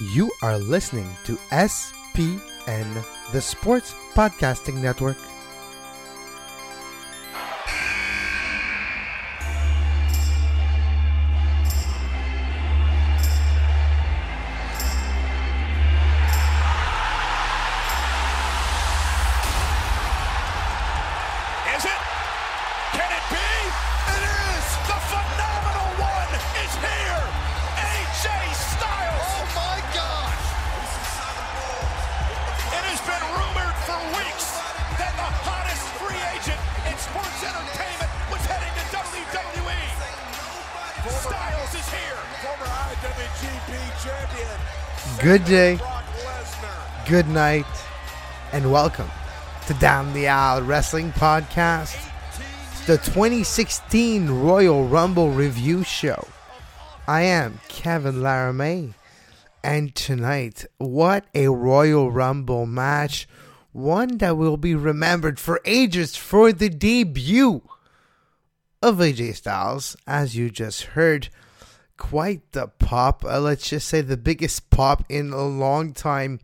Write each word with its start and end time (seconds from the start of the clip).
You 0.00 0.30
are 0.42 0.56
listening 0.56 1.10
to 1.24 1.34
SPN, 1.50 3.04
the 3.32 3.40
Sports 3.40 3.96
Podcasting 4.14 4.80
Network. 4.80 5.16
Good 45.38 45.46
day, 45.46 45.80
good 47.08 47.28
night, 47.28 47.64
and 48.52 48.72
welcome 48.72 49.08
to 49.68 49.74
Down 49.74 50.12
the 50.12 50.26
Aisle 50.26 50.62
Wrestling 50.62 51.12
Podcast, 51.12 51.96
the 52.86 52.96
2016 52.98 54.30
Royal 54.30 54.88
Rumble 54.88 55.30
Review 55.30 55.84
Show. 55.84 56.26
I 57.06 57.22
am 57.22 57.60
Kevin 57.68 58.20
Laramie, 58.20 58.94
and 59.62 59.94
tonight, 59.94 60.66
what 60.78 61.26
a 61.36 61.46
Royal 61.46 62.10
Rumble 62.10 62.66
match! 62.66 63.28
One 63.70 64.18
that 64.18 64.36
will 64.36 64.56
be 64.56 64.74
remembered 64.74 65.38
for 65.38 65.60
ages 65.64 66.16
for 66.16 66.52
the 66.52 66.68
debut 66.68 67.62
of 68.82 68.96
AJ 68.96 69.36
Styles, 69.36 69.96
as 70.04 70.34
you 70.34 70.50
just 70.50 70.82
heard. 70.82 71.28
Quite 71.98 72.52
the 72.52 72.68
pop, 72.68 73.24
uh, 73.24 73.40
let's 73.40 73.68
just 73.68 73.88
say 73.88 74.00
the 74.00 74.16
biggest 74.16 74.70
pop 74.70 75.04
in 75.10 75.32
a 75.32 75.44
long 75.44 75.92
time. 75.92 76.40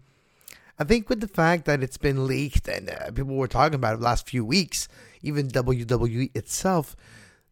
I 0.78 0.84
think 0.84 1.08
with 1.08 1.20
the 1.20 1.28
fact 1.28 1.64
that 1.64 1.82
it's 1.82 1.96
been 1.96 2.26
leaked 2.26 2.68
and 2.68 2.90
uh, 2.90 3.12
people 3.12 3.36
were 3.36 3.48
talking 3.48 3.76
about 3.76 3.94
it 3.94 4.00
last 4.00 4.28
few 4.28 4.44
weeks, 4.44 4.88
even 5.22 5.48
WWE 5.48 6.36
itself, 6.36 6.96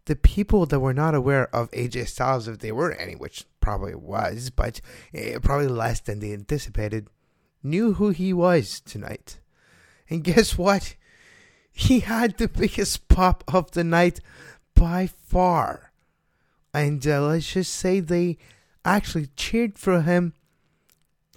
the 0.07 0.17
people 0.17 0.67
that 0.67 0.81
were 0.81 0.93
not 0.93 1.15
aware 1.15 1.55
of 1.55 1.71
AJ 1.71 2.09
Styles, 2.09 2.49
if 2.49 2.59
they 2.59 2.73
were 2.73 2.93
any, 2.93 3.15
which 3.15 3.47
probably 3.61 3.95
was, 3.95 4.51
but 4.51 4.81
uh, 5.17 5.39
probably 5.41 5.69
less 5.69 6.01
than 6.01 6.19
they 6.19 6.33
anticipated, 6.33 7.07
knew 7.63 7.95
who 7.95 8.11
he 8.11 8.33
was 8.33 8.81
tonight. 8.81 9.39
And 10.11 10.25
guess 10.25 10.59
what? 10.59 10.97
He 11.71 12.01
had 12.01 12.37
the 12.37 12.49
biggest 12.49 13.09
pop 13.09 13.45
of 13.49 13.71
the 13.71 13.85
night 13.85 14.21
by 14.75 15.07
far. 15.07 15.92
And 16.75 17.07
uh, 17.07 17.27
let's 17.27 17.53
just 17.53 17.75
say 17.75 18.01
they 18.01 18.39
actually 18.85 19.29
cheered 19.37 19.79
for 19.79 20.03
him 20.03 20.33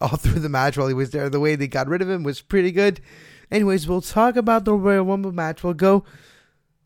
all 0.01 0.09
through 0.17 0.39
the 0.39 0.49
match 0.49 0.77
while 0.77 0.87
he 0.87 0.93
was 0.93 1.11
there. 1.11 1.29
The 1.29 1.39
way 1.39 1.55
they 1.55 1.67
got 1.67 1.87
rid 1.87 2.01
of 2.01 2.09
him 2.09 2.23
was 2.23 2.41
pretty 2.41 2.71
good. 2.71 3.01
Anyways, 3.51 3.87
we'll 3.87 4.01
talk 4.01 4.35
about 4.35 4.65
the 4.65 4.73
Royal 4.73 5.05
Rumble 5.05 5.31
match. 5.31 5.63
We'll 5.63 5.73
go 5.73 6.03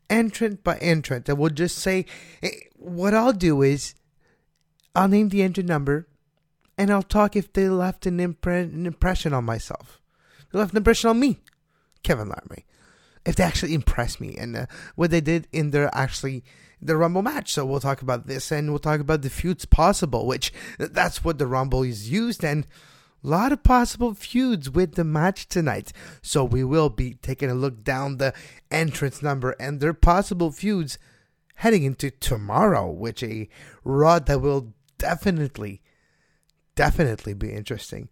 entrant 0.08 0.62
by 0.62 0.76
entrant. 0.78 1.28
And 1.28 1.38
we'll 1.38 1.50
just 1.50 1.78
say 1.78 2.04
eh, 2.42 2.50
what 2.76 3.14
I'll 3.14 3.32
do 3.32 3.62
is 3.62 3.94
I'll 4.94 5.08
name 5.08 5.28
the 5.28 5.42
entrant 5.42 5.68
number 5.68 6.08
and 6.76 6.90
I'll 6.90 7.02
talk 7.02 7.36
if 7.36 7.52
they 7.52 7.68
left 7.68 8.06
an, 8.06 8.18
impre- 8.18 8.72
an 8.72 8.86
impression 8.86 9.32
on 9.32 9.44
myself. 9.44 10.00
They 10.50 10.58
left 10.58 10.72
an 10.72 10.78
impression 10.78 11.10
on 11.10 11.20
me, 11.20 11.38
Kevin 12.02 12.28
Laramie. 12.28 12.66
If 13.24 13.36
they 13.36 13.44
actually 13.44 13.74
impressed 13.74 14.20
me 14.20 14.36
and 14.36 14.56
uh, 14.56 14.66
what 14.96 15.10
they 15.10 15.20
did 15.20 15.46
in 15.52 15.70
their 15.70 15.94
actually 15.94 16.42
the 16.80 16.96
Rumble 16.96 17.22
match. 17.22 17.52
So 17.52 17.64
we'll 17.64 17.80
talk 17.80 18.02
about 18.02 18.26
this 18.26 18.50
and 18.50 18.70
we'll 18.70 18.78
talk 18.78 19.00
about 19.00 19.22
the 19.22 19.30
feuds 19.30 19.64
possible, 19.64 20.26
which 20.26 20.52
that's 20.78 21.24
what 21.24 21.38
the 21.38 21.46
Rumble 21.46 21.82
is 21.82 22.10
used 22.10 22.44
and 22.44 22.66
a 23.22 23.28
lot 23.28 23.52
of 23.52 23.62
possible 23.62 24.14
feuds 24.14 24.70
with 24.70 24.94
the 24.94 25.04
match 25.04 25.48
tonight. 25.48 25.92
So 26.22 26.44
we 26.44 26.64
will 26.64 26.88
be 26.88 27.14
taking 27.14 27.50
a 27.50 27.54
look 27.54 27.84
down 27.84 28.16
the 28.16 28.32
entrance 28.70 29.22
number 29.22 29.50
and 29.60 29.80
their 29.80 29.94
possible 29.94 30.50
feuds 30.50 30.98
heading 31.56 31.82
into 31.82 32.10
tomorrow, 32.10 32.90
which 32.90 33.22
a 33.22 33.48
rod 33.84 34.26
that 34.26 34.40
will 34.40 34.72
definitely, 34.96 35.82
definitely 36.74 37.34
be 37.34 37.52
interesting. 37.52 38.08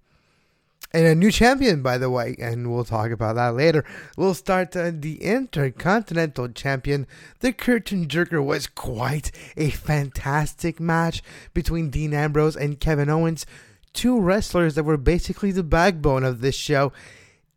And 0.90 1.06
a 1.06 1.14
new 1.14 1.30
champion, 1.30 1.82
by 1.82 1.98
the 1.98 2.08
way, 2.08 2.34
and 2.38 2.72
we'll 2.72 2.84
talk 2.84 3.10
about 3.10 3.36
that 3.36 3.54
later. 3.54 3.84
We'll 4.16 4.32
start 4.32 4.74
uh, 4.74 4.90
the 4.94 5.22
Intercontinental 5.22 6.48
Champion. 6.48 7.06
The 7.40 7.52
Curtain 7.52 8.06
Jerker 8.06 8.42
was 8.42 8.66
quite 8.66 9.30
a 9.54 9.68
fantastic 9.68 10.80
match 10.80 11.22
between 11.52 11.90
Dean 11.90 12.14
Ambrose 12.14 12.56
and 12.56 12.80
Kevin 12.80 13.10
Owens, 13.10 13.44
two 13.92 14.18
wrestlers 14.18 14.76
that 14.76 14.84
were 14.84 14.96
basically 14.96 15.52
the 15.52 15.62
backbone 15.62 16.24
of 16.24 16.40
this 16.40 16.56
show. 16.56 16.92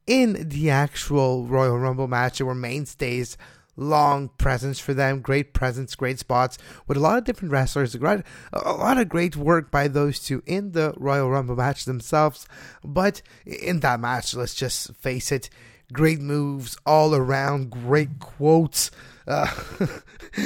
In 0.05 0.49
the 0.49 0.69
actual 0.69 1.45
Royal 1.45 1.79
Rumble 1.79 2.09
match, 2.09 2.39
they 2.39 2.43
were 2.43 2.55
mainstays 2.55 3.37
long 3.81 4.29
presence 4.37 4.79
for 4.79 4.93
them, 4.93 5.21
great 5.21 5.53
presence, 5.53 5.95
great 5.95 6.19
spots 6.19 6.57
with 6.87 6.97
a 6.97 7.01
lot 7.01 7.17
of 7.17 7.23
different 7.23 7.51
wrestlers, 7.51 7.95
a 7.95 8.23
lot 8.63 8.97
of 8.97 9.09
great 9.09 9.35
work 9.35 9.71
by 9.71 9.87
those 9.87 10.19
two 10.19 10.43
in 10.45 10.71
the 10.71 10.93
Royal 10.97 11.29
Rumble 11.29 11.55
match 11.55 11.85
themselves. 11.85 12.47
But 12.83 13.21
in 13.45 13.81
that 13.81 13.99
match, 13.99 14.33
let's 14.33 14.55
just 14.55 14.95
face 14.95 15.31
it, 15.31 15.49
great 15.91 16.21
moves 16.21 16.77
all 16.85 17.13
around, 17.13 17.71
great 17.71 18.19
quotes. 18.19 18.91
Uh, 19.27 19.47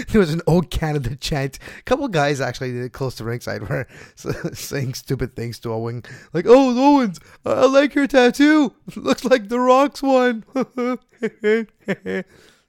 there 0.10 0.20
was 0.20 0.34
an 0.34 0.42
old 0.48 0.70
Canada 0.70 1.16
chant. 1.16 1.60
A 1.80 1.82
couple 1.84 2.08
guys 2.08 2.42
actually 2.42 2.90
close 2.90 3.16
to 3.16 3.24
ringside 3.24 3.68
were 3.70 3.88
saying 4.54 4.94
stupid 4.96 5.36
things 5.36 5.60
to 5.60 5.72
Owen, 5.72 6.04
like, 6.34 6.46
"Oh, 6.48 6.98
Owens, 6.98 7.20
I 7.46 7.66
like 7.66 7.96
your 7.96 8.08
tattoo. 8.08 8.74
Looks 8.96 9.24
like 9.24 9.50
the 9.50 9.60
Rock's 9.60 10.02
one." 10.02 10.44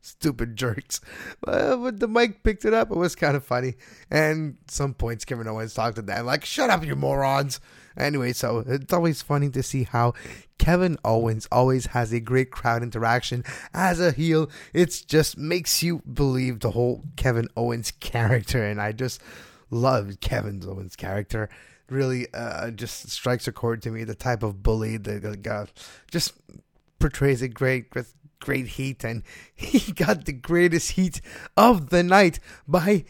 Stupid 0.06 0.56
jerks. 0.56 1.00
Uh, 1.46 1.76
but 1.76 2.00
the 2.00 2.08
mic 2.08 2.42
picked 2.42 2.64
it 2.64 2.74
up. 2.74 2.90
It 2.90 2.96
was 2.96 3.14
kind 3.14 3.36
of 3.36 3.44
funny. 3.44 3.74
And 4.10 4.56
some 4.68 4.94
points 4.94 5.24
Kevin 5.24 5.48
Owens 5.48 5.74
talked 5.74 5.96
to 5.96 6.02
them 6.02 6.26
like, 6.26 6.44
shut 6.44 6.70
up, 6.70 6.84
you 6.84 6.96
morons. 6.96 7.60
Anyway, 7.96 8.32
so 8.32 8.62
it's 8.66 8.92
always 8.92 9.22
funny 9.22 9.48
to 9.50 9.62
see 9.62 9.84
how 9.84 10.12
Kevin 10.58 10.98
Owens 11.04 11.48
always 11.50 11.86
has 11.86 12.12
a 12.12 12.20
great 12.20 12.50
crowd 12.50 12.82
interaction 12.82 13.42
as 13.72 14.00
a 14.00 14.12
heel. 14.12 14.50
It 14.72 15.04
just 15.06 15.38
makes 15.38 15.82
you 15.82 16.02
believe 16.12 16.60
the 16.60 16.72
whole 16.72 17.04
Kevin 17.16 17.48
Owens 17.56 17.90
character. 17.90 18.64
And 18.64 18.80
I 18.80 18.92
just 18.92 19.20
love 19.70 20.20
Kevin 20.20 20.62
Owens' 20.66 20.96
character. 20.96 21.48
Really, 21.88 22.26
uh, 22.34 22.70
just 22.70 23.10
strikes 23.10 23.46
a 23.46 23.52
chord 23.52 23.80
to 23.82 23.90
me. 23.90 24.04
The 24.04 24.14
type 24.14 24.42
of 24.42 24.62
bully 24.62 24.96
that 24.96 25.46
uh, 25.48 25.66
just 26.10 26.32
portrays 26.98 27.42
it 27.42 27.54
great 27.54 27.94
with 27.94 28.12
great 28.46 28.68
heat, 28.68 29.04
and 29.04 29.24
he 29.54 29.92
got 29.92 30.24
the 30.24 30.32
greatest 30.32 30.92
heat 30.92 31.20
of 31.56 31.90
the 31.90 32.02
night 32.02 32.38
by. 32.66 33.04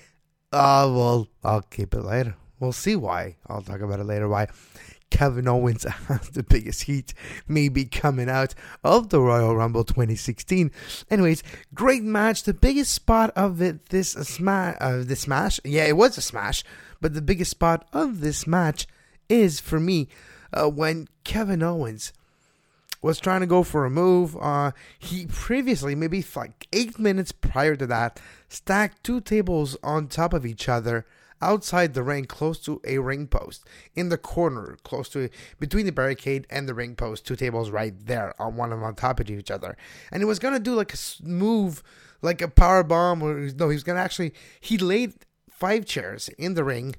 Uh, 0.52 0.90
well, 0.90 1.28
I'll 1.44 1.62
keep 1.62 1.92
it 1.94 2.02
later. 2.02 2.34
We'll 2.58 2.72
see 2.72 2.96
why. 2.96 3.36
I'll 3.46 3.60
talk 3.60 3.80
about 3.80 4.00
it 4.00 4.04
later. 4.04 4.28
Why 4.28 4.48
Kevin 5.10 5.46
Owens 5.46 5.84
has 6.08 6.30
the 6.30 6.42
biggest 6.42 6.84
heat, 6.84 7.12
maybe 7.46 7.84
coming 7.84 8.30
out 8.30 8.54
of 8.82 9.10
the 9.10 9.20
Royal 9.20 9.54
Rumble 9.54 9.84
2016. 9.84 10.70
Anyways, 11.10 11.42
great 11.74 12.02
match. 12.02 12.44
The 12.44 12.54
biggest 12.54 12.92
spot 12.92 13.30
of 13.36 13.60
it, 13.60 13.90
this 13.90 14.12
smash, 14.12 14.76
uh, 14.80 15.02
this 15.04 15.22
smash. 15.22 15.60
Yeah, 15.64 15.84
it 15.84 15.96
was 15.96 16.16
a 16.16 16.22
smash, 16.22 16.64
but 17.00 17.12
the 17.12 17.22
biggest 17.22 17.50
spot 17.50 17.86
of 17.92 18.20
this 18.20 18.46
match 18.46 18.86
is 19.28 19.60
for 19.60 19.78
me 19.78 20.08
uh, 20.52 20.68
when 20.68 21.08
Kevin 21.24 21.62
Owens 21.62 22.12
was 23.06 23.20
trying 23.20 23.40
to 23.40 23.46
go 23.46 23.62
for 23.62 23.84
a 23.84 23.90
move. 23.90 24.36
Uh, 24.36 24.72
he 24.98 25.26
previously, 25.26 25.94
maybe 25.94 26.24
like 26.34 26.66
eight 26.72 26.98
minutes 26.98 27.30
prior 27.30 27.76
to 27.76 27.86
that, 27.86 28.20
stacked 28.48 29.04
two 29.04 29.20
tables 29.20 29.76
on 29.82 30.08
top 30.08 30.34
of 30.34 30.44
each 30.44 30.68
other 30.68 31.06
outside 31.40 31.94
the 31.94 32.02
ring, 32.02 32.24
close 32.24 32.58
to 32.58 32.80
a 32.84 32.98
ring 32.98 33.28
post, 33.28 33.64
in 33.94 34.08
the 34.08 34.18
corner, 34.18 34.76
close 34.82 35.08
to 35.10 35.28
between 35.60 35.86
the 35.86 35.92
barricade 35.92 36.46
and 36.50 36.68
the 36.68 36.74
ring 36.74 36.96
post. 36.96 37.24
Two 37.24 37.36
tables 37.36 37.70
right 37.70 37.94
there, 38.06 38.34
on 38.40 38.56
one 38.56 38.72
of 38.72 38.78
them 38.78 38.84
on 38.84 38.94
top 38.96 39.20
of 39.20 39.30
each 39.30 39.50
other, 39.52 39.76
and 40.10 40.20
he 40.20 40.24
was 40.24 40.40
gonna 40.40 40.58
do 40.58 40.74
like 40.74 40.92
a 40.92 40.98
move, 41.22 41.84
like 42.22 42.42
a 42.42 42.48
power 42.48 42.82
bomb, 42.82 43.22
or 43.22 43.50
no, 43.50 43.68
he 43.68 43.76
was 43.76 43.84
gonna 43.84 44.00
actually. 44.00 44.34
He 44.60 44.78
laid 44.78 45.14
five 45.48 45.86
chairs 45.86 46.28
in 46.38 46.54
the 46.54 46.64
ring, 46.64 46.96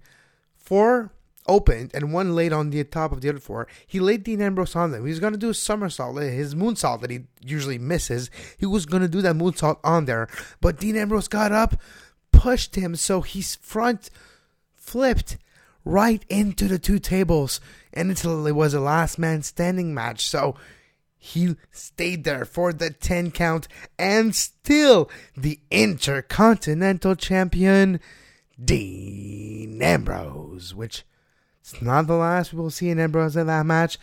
four 0.56 1.12
opened 1.47 1.91
and 1.94 2.13
one 2.13 2.35
laid 2.35 2.53
on 2.53 2.69
the 2.69 2.83
top 2.83 3.11
of 3.11 3.21
the 3.21 3.29
other 3.29 3.39
four. 3.39 3.67
He 3.85 3.99
laid 3.99 4.23
Dean 4.23 4.41
Ambrose 4.41 4.75
on 4.75 4.91
them. 4.91 5.05
He 5.05 5.09
was 5.09 5.19
going 5.19 5.33
to 5.33 5.39
do 5.39 5.49
a 5.49 5.53
somersault, 5.53 6.21
his 6.21 6.55
moonsault 6.55 7.01
that 7.01 7.11
he 7.11 7.21
usually 7.41 7.77
misses. 7.77 8.29
He 8.57 8.65
was 8.65 8.85
going 8.85 9.01
to 9.01 9.07
do 9.07 9.21
that 9.21 9.35
moonsault 9.35 9.79
on 9.83 10.05
there, 10.05 10.27
but 10.61 10.79
Dean 10.79 10.95
Ambrose 10.95 11.27
got 11.27 11.51
up, 11.51 11.79
pushed 12.31 12.75
him, 12.75 12.95
so 12.95 13.21
he's 13.21 13.55
front 13.55 14.09
flipped 14.75 15.38
right 15.83 16.23
into 16.29 16.67
the 16.67 16.79
two 16.79 16.99
tables 16.99 17.59
and 17.93 18.11
it 18.11 18.23
was 18.25 18.73
a 18.73 18.79
last 18.79 19.17
man 19.17 19.41
standing 19.41 19.93
match. 19.93 20.27
So 20.27 20.55
he 21.17 21.55
stayed 21.71 22.23
there 22.23 22.45
for 22.45 22.71
the 22.71 22.91
10 22.91 23.31
count 23.31 23.67
and 23.97 24.35
still 24.35 25.09
the 25.35 25.59
Intercontinental 25.71 27.15
Champion, 27.15 28.00
Dean 28.63 29.81
Ambrose, 29.81 30.73
which 30.75 31.03
it's 31.69 31.81
not 31.81 32.07
the 32.07 32.15
last 32.15 32.53
we'll 32.53 32.69
see 32.69 32.89
in 32.89 32.97
Ambrose 32.97 33.35
in 33.35 33.47
that 33.47 33.65
match. 33.65 33.97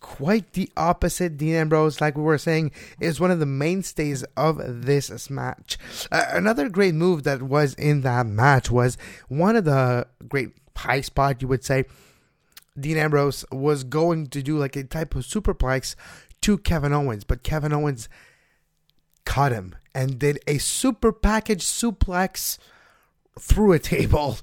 Quite 0.00 0.52
the 0.52 0.70
opposite. 0.76 1.38
Dean 1.38 1.54
Ambrose, 1.54 1.98
like 1.98 2.14
we 2.14 2.22
were 2.22 2.36
saying, 2.36 2.72
is 3.00 3.18
one 3.18 3.30
of 3.30 3.38
the 3.38 3.46
mainstays 3.46 4.22
of 4.36 4.58
this 4.84 5.30
match. 5.30 5.78
Uh, 6.12 6.26
another 6.32 6.68
great 6.68 6.94
move 6.94 7.22
that 7.22 7.42
was 7.42 7.72
in 7.74 8.02
that 8.02 8.26
match 8.26 8.70
was 8.70 8.98
one 9.28 9.56
of 9.56 9.64
the 9.64 10.06
great 10.28 10.50
high 10.76 11.00
spot, 11.00 11.40
you 11.40 11.48
would 11.48 11.64
say. 11.64 11.84
Dean 12.78 12.98
Ambrose 12.98 13.46
was 13.50 13.82
going 13.82 14.26
to 14.26 14.42
do 14.42 14.58
like 14.58 14.76
a 14.76 14.84
type 14.84 15.14
of 15.14 15.24
superplex 15.24 15.94
to 16.42 16.58
Kevin 16.58 16.92
Owens, 16.92 17.24
but 17.24 17.42
Kevin 17.42 17.72
Owens 17.72 18.10
caught 19.24 19.52
him 19.52 19.74
and 19.94 20.18
did 20.18 20.38
a 20.46 20.58
super 20.58 21.12
package 21.12 21.64
suplex 21.64 22.58
through 23.40 23.72
a 23.72 23.78
table. 23.78 24.36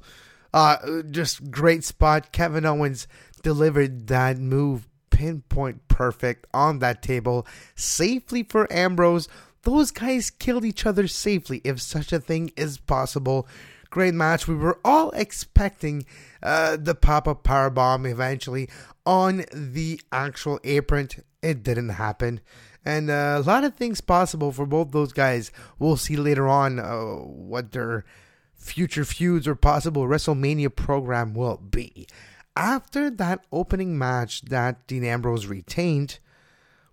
Uh, 0.54 1.02
just 1.10 1.50
great 1.50 1.84
spot. 1.84 2.32
Kevin 2.32 2.66
Owens 2.66 3.08
delivered 3.42 4.08
that 4.08 4.38
move 4.38 4.88
pinpoint 5.10 5.88
perfect 5.88 6.48
on 6.54 6.80
that 6.80 7.02
table 7.02 7.46
safely 7.76 8.44
for 8.44 8.72
Ambrose. 8.72 9.28
Those 9.64 9.92
guys 9.92 10.30
killed 10.30 10.66
each 10.66 10.86
other 10.86 11.08
safely, 11.08 11.62
if 11.64 11.82
such 11.82 12.12
a 12.12 12.20
thing 12.20 12.52
is 12.58 12.78
possible. 12.78 13.48
Great 13.90 14.14
match. 14.14 14.48
We 14.48 14.56
were 14.56 14.80
all 14.84 15.12
expecting 15.12 16.06
uh, 16.42 16.78
the 16.80 16.96
pop 16.96 17.28
up 17.28 17.44
power 17.44 17.70
bomb 17.70 18.06
eventually 18.06 18.70
on 19.06 19.46
the 19.54 20.02
actual 20.12 20.60
apron. 20.64 21.10
It 21.42 21.64
didn't 21.64 21.90
happen. 21.90 22.42
And 22.84 23.10
uh, 23.10 23.42
a 23.42 23.48
lot 23.48 23.64
of 23.64 23.76
things 23.76 24.02
possible 24.02 24.52
for 24.52 24.66
both 24.66 24.92
those 24.92 25.14
guys. 25.14 25.52
We'll 25.80 25.96
see 25.96 26.18
later 26.18 26.50
on 26.50 26.80
uh, 26.80 27.02
what 27.24 27.72
their 27.72 28.04
future 28.64 29.06
feuds 29.06 29.48
or 29.48 29.56
possible 29.56 30.04
WrestleMania 30.08 30.76
program 30.76 31.34
will 31.34 31.58
be. 31.58 32.08
After 32.56 33.10
that 33.10 33.46
opening 33.52 33.98
match 33.98 34.44
that 34.44 34.88
Dean 34.88 35.04
Ambrose 35.04 35.48
retained, 35.48 36.20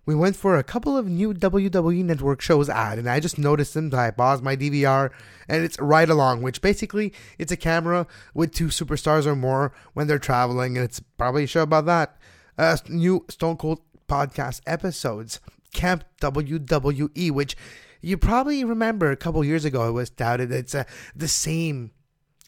we 0.05 0.15
went 0.15 0.35
for 0.35 0.57
a 0.57 0.63
couple 0.63 0.97
of 0.97 1.07
new 1.07 1.33
WWE 1.33 2.03
Network 2.03 2.41
shows 2.41 2.69
ad, 2.69 2.97
and 2.97 3.07
I 3.07 3.19
just 3.19 3.37
noticed 3.37 3.75
them. 3.75 3.93
I 3.93 4.09
paused 4.11 4.43
my 4.43 4.55
DVR, 4.55 5.11
and 5.47 5.63
it's 5.63 5.79
Ride 5.79 6.09
Along, 6.09 6.41
which 6.41 6.61
basically 6.61 7.13
it's 7.37 7.51
a 7.51 7.57
camera 7.57 8.07
with 8.33 8.53
two 8.53 8.67
superstars 8.67 9.25
or 9.25 9.35
more 9.35 9.71
when 9.93 10.07
they're 10.07 10.19
traveling, 10.19 10.75
and 10.75 10.83
it's 10.83 10.99
probably 10.99 11.43
a 11.43 11.47
show 11.47 11.61
about 11.61 11.85
that. 11.85 12.17
Uh, 12.57 12.77
new 12.89 13.25
Stone 13.29 13.57
Cold 13.57 13.81
podcast 14.09 14.61
episodes, 14.65 15.39
Camp 15.73 16.03
WWE, 16.19 17.31
which 17.31 17.55
you 18.01 18.17
probably 18.17 18.63
remember 18.63 19.11
a 19.11 19.17
couple 19.17 19.43
years 19.43 19.65
ago 19.65 19.87
it 19.87 19.91
was 19.91 20.09
doubted. 20.09 20.51
It's 20.51 20.75
uh, 20.75 20.83
the 21.15 21.27
same. 21.27 21.91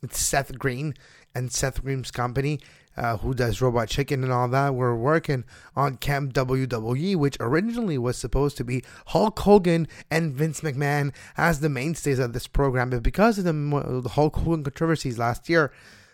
It's 0.01 0.19
Seth 0.19 0.57
Green 0.59 0.95
and 1.33 1.51
Seth 1.51 1.81
Green's 1.81 2.11
company 2.11 2.59
uh, 2.95 3.17
who 3.17 3.33
does 3.33 3.61
Robot 3.61 3.89
Chicken 3.89 4.23
and 4.23 4.31
all 4.31 4.47
that, 4.49 4.75
were 4.75 4.95
working 4.95 5.43
on 5.75 5.97
Camp 5.97 6.33
WWE, 6.33 7.15
which 7.15 7.37
originally 7.39 7.97
was 7.97 8.17
supposed 8.17 8.57
to 8.57 8.63
be 8.63 8.83
Hulk 9.07 9.39
Hogan 9.39 9.87
and 10.11 10.33
Vince 10.33 10.61
McMahon 10.61 11.13
as 11.37 11.59
the 11.59 11.69
mainstays 11.69 12.19
of 12.19 12.33
this 12.33 12.47
program. 12.47 12.89
But 12.89 13.03
because 13.03 13.37
of 13.37 13.45
the, 13.45 14.01
the 14.03 14.09
Hulk 14.09 14.35
Hogan 14.37 14.63
controversies 14.63 15.17
last 15.17 15.49
year, 15.49 15.71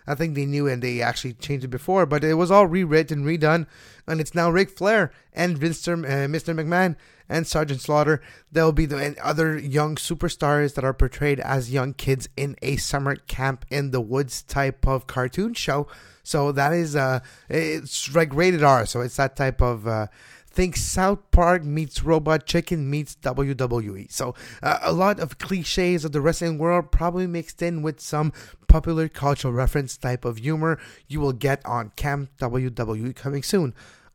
I 0.09 0.15
think 0.15 0.33
they 0.33 0.47
knew 0.47 0.67
and 0.67 0.81
they 0.81 1.01
actually 1.01 1.33
changed 1.33 1.65
it 1.65 1.69
before, 1.69 2.07
but 2.07 2.23
it 2.23 2.33
was 2.33 2.49
all 2.49 2.65
rewritten, 2.65 3.19
and 3.19 3.27
redone, 3.27 3.67
and 4.07 4.19
it's 4.19 4.33
now 4.33 4.49
Ric 4.49 4.71
Flair 4.71 5.11
and 5.31 5.59
Mr. 5.59 5.93
Uh, 6.03 6.27
Mr. 6.27 6.55
McMahon 6.55 6.95
and 7.29 7.45
Sergeant 7.45 7.79
Slaughter. 7.79 8.19
There'll 8.51 8.71
be 8.71 8.87
the 8.87 9.15
other 9.23 9.57
young 9.59 9.95
superstars 9.95 10.73
that 10.73 10.83
are 10.83 10.93
portrayed 10.93 11.39
as 11.39 11.71
young 11.71 11.93
kids 11.93 12.27
in 12.35 12.55
a 12.63 12.77
summer 12.77 13.17
camp 13.17 13.65
in 13.69 13.91
the 13.91 14.01
woods 14.01 14.41
type 14.41 14.87
of 14.87 15.05
cartoon 15.05 15.53
show. 15.53 15.85
So 16.23 16.51
that 16.53 16.73
is 16.73 16.95
uh, 16.95 17.19
it's 17.47 18.13
like 18.15 18.33
rated 18.33 18.63
R. 18.63 18.87
So 18.87 19.01
it's 19.01 19.17
that 19.17 19.35
type 19.35 19.61
of 19.61 19.87
uh, 19.87 20.07
think 20.49 20.75
South 20.75 21.19
Park 21.31 21.63
meets 21.63 22.03
Robot 22.03 22.45
Chicken 22.45 22.89
meets 22.89 23.15
WWE. 23.15 24.11
So 24.11 24.35
uh, 24.63 24.79
a 24.81 24.91
lot 24.91 25.19
of 25.19 25.37
cliches 25.37 26.03
of 26.03 26.11
the 26.11 26.21
wrestling 26.21 26.57
world 26.57 26.91
probably 26.91 27.27
mixed 27.27 27.61
in 27.61 27.81
with 27.81 27.99
some 27.99 28.33
popular 28.67 29.07
cultural 29.07 29.53
reference 29.53 29.97
type 29.97 30.25
of 30.25 30.37
humor 30.37 30.79
you 31.07 31.19
will 31.19 31.33
get 31.33 31.65
on 31.65 31.91
Camp 31.95 32.29
WWE 32.39 33.15
coming 33.15 33.43
soon 33.43 33.73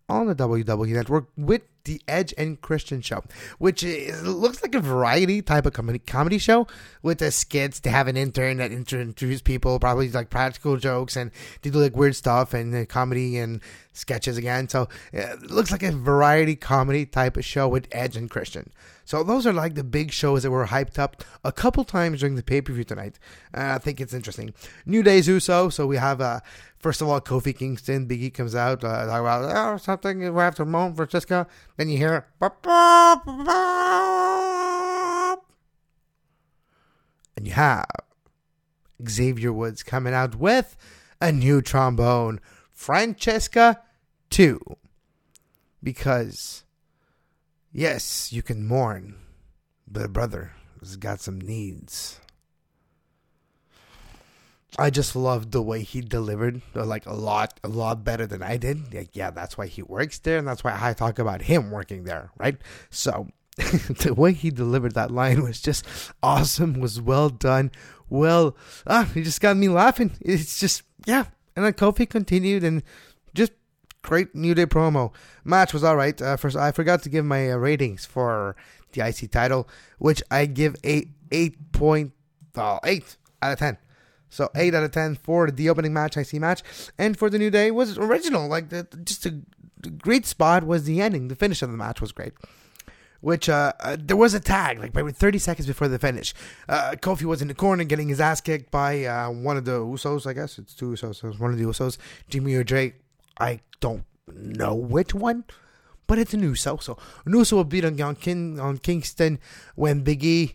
on 0.08 0.26
the 0.26 0.34
WWE 0.34 0.88
Network 0.88 1.28
with 1.36 1.62
the 1.84 2.00
Edge 2.08 2.32
and 2.38 2.60
Christian 2.60 3.00
show, 3.00 3.22
which 3.58 3.82
is, 3.82 4.22
looks 4.22 4.62
like 4.62 4.74
a 4.74 4.80
variety 4.80 5.42
type 5.42 5.66
of 5.66 5.72
comedy, 5.72 5.98
comedy 5.98 6.38
show 6.38 6.66
with 7.02 7.18
the 7.18 7.30
skits. 7.30 7.80
They 7.80 7.90
have 7.90 8.08
an 8.08 8.16
intern 8.16 8.56
that 8.58 8.72
introduces 8.72 9.42
people, 9.42 9.78
probably 9.78 10.10
like 10.10 10.30
practical 10.30 10.76
jokes, 10.76 11.16
and 11.16 11.30
they 11.62 11.70
do 11.70 11.78
like 11.78 11.96
weird 11.96 12.16
stuff 12.16 12.54
and 12.54 12.74
uh, 12.74 12.86
comedy 12.86 13.36
and 13.38 13.60
sketches 13.94 14.36
again. 14.36 14.68
So 14.68 14.88
it 15.12 15.50
looks 15.50 15.72
like 15.72 15.82
a 15.82 15.92
variety 15.92 16.56
comedy 16.56 17.06
type 17.06 17.38
of 17.38 17.44
show 17.44 17.66
with 17.66 17.88
Edge 17.92 18.16
and 18.16 18.28
Christian. 18.28 18.70
So 19.06 19.22
those 19.22 19.46
are 19.46 19.52
like 19.52 19.74
the 19.74 19.84
big 19.84 20.12
shows 20.12 20.42
that 20.42 20.50
were 20.50 20.66
hyped 20.66 20.98
up 20.98 21.22
a 21.42 21.52
couple 21.52 21.84
times 21.84 22.20
during 22.20 22.34
the 22.34 22.42
pay 22.42 22.60
per 22.60 22.72
view 22.72 22.84
tonight. 22.84 23.18
Uh, 23.54 23.72
I 23.74 23.78
think 23.78 24.00
it's 24.00 24.14
interesting. 24.14 24.52
New 24.84 25.02
Day's 25.02 25.28
Uso. 25.28 25.68
So 25.68 25.86
we 25.86 25.96
have 25.96 26.20
uh, 26.20 26.40
first 26.78 27.00
of 27.00 27.08
all 27.08 27.20
Kofi 27.20 27.56
Kingston. 27.56 28.06
Biggie 28.06 28.32
comes 28.32 28.54
out 28.54 28.84
uh, 28.84 29.06
talk 29.06 29.20
about 29.20 29.74
oh, 29.74 29.76
something 29.76 30.20
we 30.20 30.40
have 30.40 30.54
to 30.56 30.64
moan 30.64 30.94
Francesca. 30.94 31.46
Then 31.76 31.88
you 31.88 31.98
hear. 31.98 32.26
And 37.36 37.46
you 37.48 37.52
have 37.52 37.86
Xavier 39.08 39.52
Woods 39.52 39.82
coming 39.82 40.14
out 40.14 40.36
with 40.36 40.76
a 41.20 41.32
new 41.32 41.60
trombone, 41.60 42.40
Francesca 42.70 43.80
2. 44.34 44.60
Because 45.80 46.64
Yes, 47.76 48.32
you 48.32 48.42
can 48.42 48.66
mourn, 48.66 49.16
but 49.86 50.04
a 50.04 50.08
brother 50.08 50.52
has 50.80 50.96
got 50.96 51.20
some 51.20 51.40
needs. 51.40 52.20
I 54.76 54.90
just 54.90 55.14
loved 55.14 55.52
the 55.52 55.62
way 55.62 55.82
he 55.82 56.00
delivered, 56.00 56.62
uh, 56.74 56.84
like 56.84 57.06
a 57.06 57.12
lot, 57.12 57.58
a 57.62 57.68
lot 57.68 58.02
better 58.04 58.26
than 58.26 58.42
I 58.42 58.56
did. 58.56 58.92
Like, 58.94 59.16
yeah, 59.16 59.30
that's 59.30 59.56
why 59.56 59.66
he 59.66 59.82
works 59.82 60.18
there, 60.18 60.38
and 60.38 60.46
that's 60.46 60.64
why 60.64 60.76
I 60.80 60.92
talk 60.94 61.18
about 61.20 61.42
him 61.42 61.72
working 61.72 62.02
there, 62.02 62.30
right? 62.38 62.56
So, 62.90 63.28
the 63.56 64.14
way 64.16 64.32
he 64.32 64.50
delivered 64.50 64.94
that 64.94 65.12
line 65.12 65.42
was 65.44 65.60
just 65.60 65.84
awesome, 66.24 66.80
was 66.80 67.00
well 67.00 67.28
done. 67.28 67.70
Well, 68.08 68.56
ah, 68.84 69.08
he 69.14 69.22
just 69.22 69.40
got 69.40 69.56
me 69.56 69.68
laughing. 69.68 70.12
It's 70.20 70.58
just, 70.58 70.82
yeah. 71.06 71.26
And 71.54 71.64
then 71.64 71.72
Kofi 71.72 72.08
continued 72.08 72.64
and 72.64 72.82
just 73.32 73.52
great 74.04 74.34
New 74.34 74.54
Day 74.54 74.66
promo. 74.66 75.12
Match 75.44 75.72
was 75.72 75.82
all 75.82 75.96
right. 75.96 76.20
Uh, 76.20 76.36
first, 76.36 76.56
I 76.56 76.70
forgot 76.70 77.02
to 77.02 77.08
give 77.08 77.24
my 77.24 77.50
uh, 77.50 77.56
ratings 77.56 78.06
for 78.06 78.54
the 78.92 79.04
IC 79.06 79.32
title, 79.32 79.68
which 79.98 80.22
I 80.30 80.46
give 80.46 80.76
a 80.84 81.08
eight 81.32 81.72
point 81.72 82.12
eight 82.84 83.16
out 83.42 83.52
of 83.52 83.58
ten. 83.58 83.78
So 84.28 84.50
eight 84.54 84.74
out 84.74 84.84
of 84.84 84.92
ten 84.92 85.16
for 85.16 85.50
the 85.50 85.68
opening 85.68 85.92
match, 85.92 86.16
IC 86.16 86.34
match, 86.34 86.62
and 86.98 87.18
for 87.18 87.28
the 87.28 87.38
New 87.38 87.50
Day 87.50 87.70
was 87.70 87.98
original. 87.98 88.46
Like 88.46 88.68
the, 88.68 88.86
just 89.04 89.26
a 89.26 89.42
great 89.98 90.26
spot 90.26 90.64
was 90.64 90.84
the 90.84 91.00
ending. 91.00 91.28
The 91.28 91.36
finish 91.36 91.62
of 91.62 91.70
the 91.70 91.76
match 91.76 92.00
was 92.00 92.12
great. 92.12 92.32
Which 93.20 93.48
uh, 93.48 93.72
uh, 93.80 93.96
there 93.98 94.18
was 94.18 94.34
a 94.34 94.40
tag 94.40 94.78
like 94.78 94.94
maybe 94.94 95.10
30 95.10 95.38
seconds 95.38 95.66
before 95.66 95.88
the 95.88 95.98
finish. 95.98 96.34
Uh, 96.68 96.94
Kofi 97.00 97.22
was 97.22 97.40
in 97.40 97.48
the 97.48 97.54
corner 97.54 97.82
getting 97.82 98.08
his 98.08 98.20
ass 98.20 98.42
kicked 98.42 98.70
by 98.70 99.06
uh, 99.06 99.30
one 99.30 99.56
of 99.56 99.64
the 99.64 99.78
Usos. 99.78 100.26
I 100.26 100.34
guess 100.34 100.58
it's 100.58 100.74
two 100.74 100.90
Usos. 100.90 101.38
One 101.40 101.50
of 101.50 101.56
the 101.56 101.64
Usos, 101.64 101.96
Jimmy 102.28 102.54
or 102.54 102.64
Drake 102.64 102.96
I 103.38 103.60
don't 103.80 104.04
know 104.26 104.74
which 104.74 105.14
one, 105.14 105.44
but 106.06 106.18
it's 106.18 106.34
a 106.34 106.38
Uso. 106.38 106.76
So 106.78 106.98
Uso 107.26 107.56
will 107.56 107.64
beat 107.64 107.84
on, 107.84 108.16
King, 108.16 108.58
on 108.60 108.78
Kingston 108.78 109.38
when 109.74 110.04
Biggie 110.04 110.54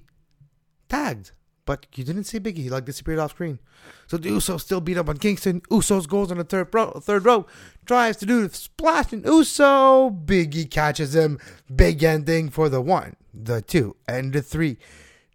tagged. 0.87 1.31
But 1.65 1.85
you 1.93 2.03
didn't 2.03 2.23
see 2.23 2.39
Biggie, 2.39 2.57
he 2.57 2.69
like 2.69 2.85
disappeared 2.85 3.19
off 3.19 3.31
screen. 3.31 3.59
So 4.07 4.17
the 4.17 4.29
Usos 4.29 4.61
still 4.61 4.81
beat 4.81 4.97
up 4.97 5.07
on 5.07 5.17
Kingston. 5.17 5.61
Usos 5.69 6.07
goes 6.07 6.31
on 6.31 6.39
the 6.39 6.43
third 6.43 6.73
row, 6.73 6.99
third 6.99 7.25
row, 7.25 7.45
tries 7.85 8.17
to 8.17 8.25
do 8.25 8.47
the 8.47 8.55
splash, 8.55 9.13
and 9.13 9.23
Uso 9.23 10.09
Biggie 10.09 10.69
catches 10.69 11.15
him. 11.15 11.37
Big 11.73 12.03
ending 12.03 12.49
for 12.49 12.69
the 12.69 12.81
one, 12.81 13.15
the 13.33 13.61
two, 13.61 13.95
and 14.07 14.33
the 14.33 14.41
three. 14.41 14.77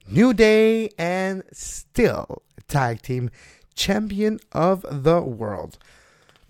New 0.08 0.34
Day 0.34 0.90
and 0.98 1.44
still 1.52 2.42
tag 2.66 3.00
team 3.02 3.30
champion 3.74 4.40
of 4.52 4.84
the 4.90 5.20
world. 5.20 5.78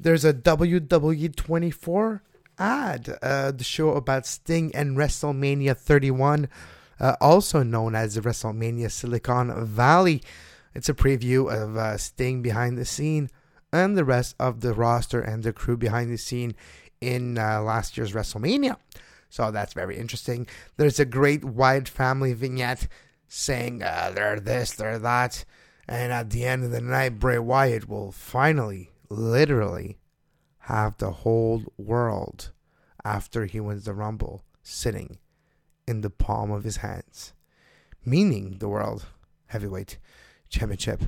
There's 0.04 0.26
a 0.26 0.34
WWE24 0.34 2.20
ad, 2.58 3.18
uh, 3.22 3.52
the 3.52 3.64
show 3.64 3.92
about 3.92 4.26
Sting 4.26 4.70
and 4.74 4.98
WrestleMania 4.98 5.74
31, 5.74 6.50
uh, 7.00 7.16
also 7.22 7.62
known 7.62 7.94
as 7.94 8.18
WrestleMania 8.18 8.90
Silicon 8.90 9.64
Valley. 9.64 10.22
It's 10.74 10.90
a 10.90 10.94
preview 10.94 11.50
of 11.50 11.78
uh, 11.78 11.96
Sting 11.96 12.42
behind 12.42 12.76
the 12.76 12.84
scene 12.84 13.30
and 13.72 13.96
the 13.96 14.04
rest 14.04 14.36
of 14.38 14.60
the 14.60 14.74
roster 14.74 15.22
and 15.22 15.42
the 15.42 15.54
crew 15.54 15.78
behind 15.78 16.12
the 16.12 16.18
scene 16.18 16.54
in 17.00 17.38
uh, 17.38 17.62
last 17.62 17.96
year's 17.96 18.12
WrestleMania. 18.12 18.76
So 19.30 19.50
that's 19.50 19.72
very 19.72 19.96
interesting. 19.96 20.46
There's 20.76 21.00
a 21.00 21.06
great 21.06 21.46
Wyatt 21.46 21.88
family 21.88 22.34
vignette 22.34 22.88
saying 23.26 23.82
uh, 23.82 24.12
they're 24.14 24.38
this, 24.38 24.72
they're 24.72 24.98
that. 24.98 25.46
And 25.88 26.12
at 26.12 26.28
the 26.28 26.44
end 26.44 26.62
of 26.62 26.72
the 26.72 26.82
night, 26.82 27.18
Bray 27.18 27.38
Wyatt 27.38 27.88
will 27.88 28.12
finally, 28.12 28.90
literally, 29.08 29.98
have 30.60 30.96
the 30.96 31.10
whole 31.10 31.62
world 31.76 32.50
after 33.04 33.44
he 33.44 33.60
wins 33.60 33.84
the 33.84 33.92
Rumble 33.92 34.44
sitting 34.62 35.18
in 35.86 36.00
the 36.00 36.10
palm 36.10 36.50
of 36.50 36.64
his 36.64 36.78
hands, 36.78 37.34
meaning 38.04 38.56
the 38.58 38.68
World 38.68 39.06
Heavyweight 39.46 39.98
Championship. 40.48 41.02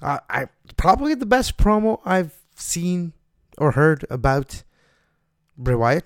Uh, 0.00 0.18
I 0.28 0.48
probably 0.76 1.14
the 1.14 1.26
best 1.26 1.56
promo 1.56 2.00
I've 2.04 2.36
seen 2.56 3.12
or 3.56 3.72
heard 3.72 4.04
about 4.10 4.64
Bray 5.56 5.76
Wyatt. 5.76 6.04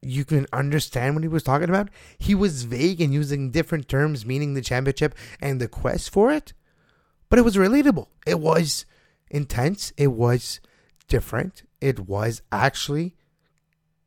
You 0.00 0.24
can 0.24 0.46
understand 0.54 1.14
what 1.14 1.24
he 1.24 1.28
was 1.28 1.42
talking 1.42 1.68
about. 1.68 1.90
He 2.18 2.34
was 2.34 2.62
vague 2.62 3.02
and 3.02 3.12
using 3.12 3.50
different 3.50 3.88
terms, 3.88 4.24
meaning 4.24 4.54
the 4.54 4.62
championship 4.62 5.14
and 5.42 5.60
the 5.60 5.68
quest 5.68 6.08
for 6.08 6.32
it, 6.32 6.54
but 7.28 7.38
it 7.38 7.42
was 7.42 7.56
relatable. 7.56 8.06
It 8.26 8.40
was 8.40 8.86
intense. 9.30 9.92
It 9.96 10.08
was 10.08 10.60
different. 11.08 11.62
It 11.80 12.00
was 12.00 12.42
actually 12.52 13.14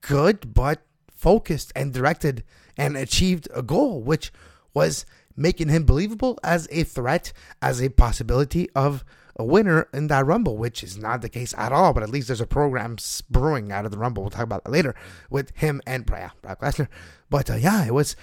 good, 0.01 0.53
but 0.53 0.82
focused 1.12 1.72
and 1.75 1.94
directed 1.94 2.44
and 2.77 2.98
achieved 2.98 3.48
a 3.53 3.62
goal, 3.62 4.01
which 4.01 4.32
was 4.74 5.06
making 5.36 5.70
him 5.70 5.86
believable 5.86 6.38
as 6.44 6.68
a 6.72 6.84
threat, 6.84 7.34
as 7.62 7.82
a 7.82 7.89
possibility 7.89 8.70
of 8.75 9.03
a 9.36 9.44
winner 9.44 9.88
in 9.94 10.08
that 10.08 10.25
Rumble, 10.25 10.58
which 10.58 10.84
is 10.84 10.98
not 10.98 11.22
the 11.22 11.30
case 11.30 11.53
at 11.58 11.72
all. 11.72 11.94
But 11.94 12.03
at 12.03 12.10
least 12.10 12.27
there's 12.27 12.42
a 12.42 12.48
program 12.48 12.98
brewing 13.30 13.72
out 13.72 13.86
of 13.86 13.92
the 13.92 13.98
Rumble. 13.98 14.24
We'll 14.24 14.30
talk 14.30 14.44
about 14.44 14.63
that 14.63 14.72
later 14.72 14.96
with 15.30 15.56
him 15.56 15.82
and 15.88 16.06
Brock 16.06 16.36
Lesnar. 16.44 16.88
But 17.30 17.50
uh, 17.50 17.56
yeah, 17.56 17.86
it 17.86 17.94
was 17.94 18.15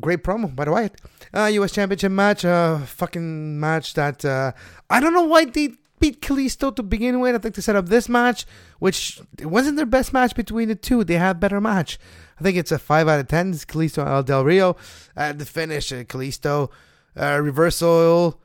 great 0.00 0.22
promo 0.22 0.54
by 0.54 0.64
the 0.64 0.72
way. 0.72 0.90
Uh, 1.32 1.46
U.S. 1.46 1.72
Championship 1.72 2.12
match, 2.12 2.44
uh, 2.44 2.78
fucking 2.78 3.58
match 3.58 3.94
that 3.94 4.24
uh, 4.24 4.52
I 4.90 5.00
don't 5.00 5.14
know 5.14 5.24
why 5.24 5.46
they 5.46 5.70
beat 6.00 6.20
Kalisto 6.20 6.74
to 6.74 6.82
begin 6.82 7.20
with. 7.20 7.34
I 7.34 7.38
think 7.38 7.54
they 7.54 7.62
set 7.62 7.76
up 7.76 7.88
this 7.88 8.08
match, 8.08 8.46
which 8.78 9.20
it 9.38 9.46
wasn't 9.46 9.76
their 9.76 9.86
best 9.86 10.12
match 10.12 10.34
between 10.34 10.68
the 10.68 10.74
two. 10.74 11.04
They 11.04 11.14
had 11.16 11.40
better 11.40 11.60
match. 11.60 11.98
I 12.38 12.42
think 12.42 12.56
it's 12.56 12.72
a 12.72 12.78
5 12.78 13.08
out 13.08 13.20
of 13.20 13.28
10. 13.28 13.50
It's 13.50 13.64
Kalisto 13.64 14.06
El 14.06 14.22
Del 14.22 14.44
Rio. 14.44 14.76
At 15.16 15.38
the 15.38 15.44
finish, 15.44 15.92
uh, 15.92 16.04
Kalisto 16.04 16.70
uh, 17.16 17.40
reversal. 17.40 18.40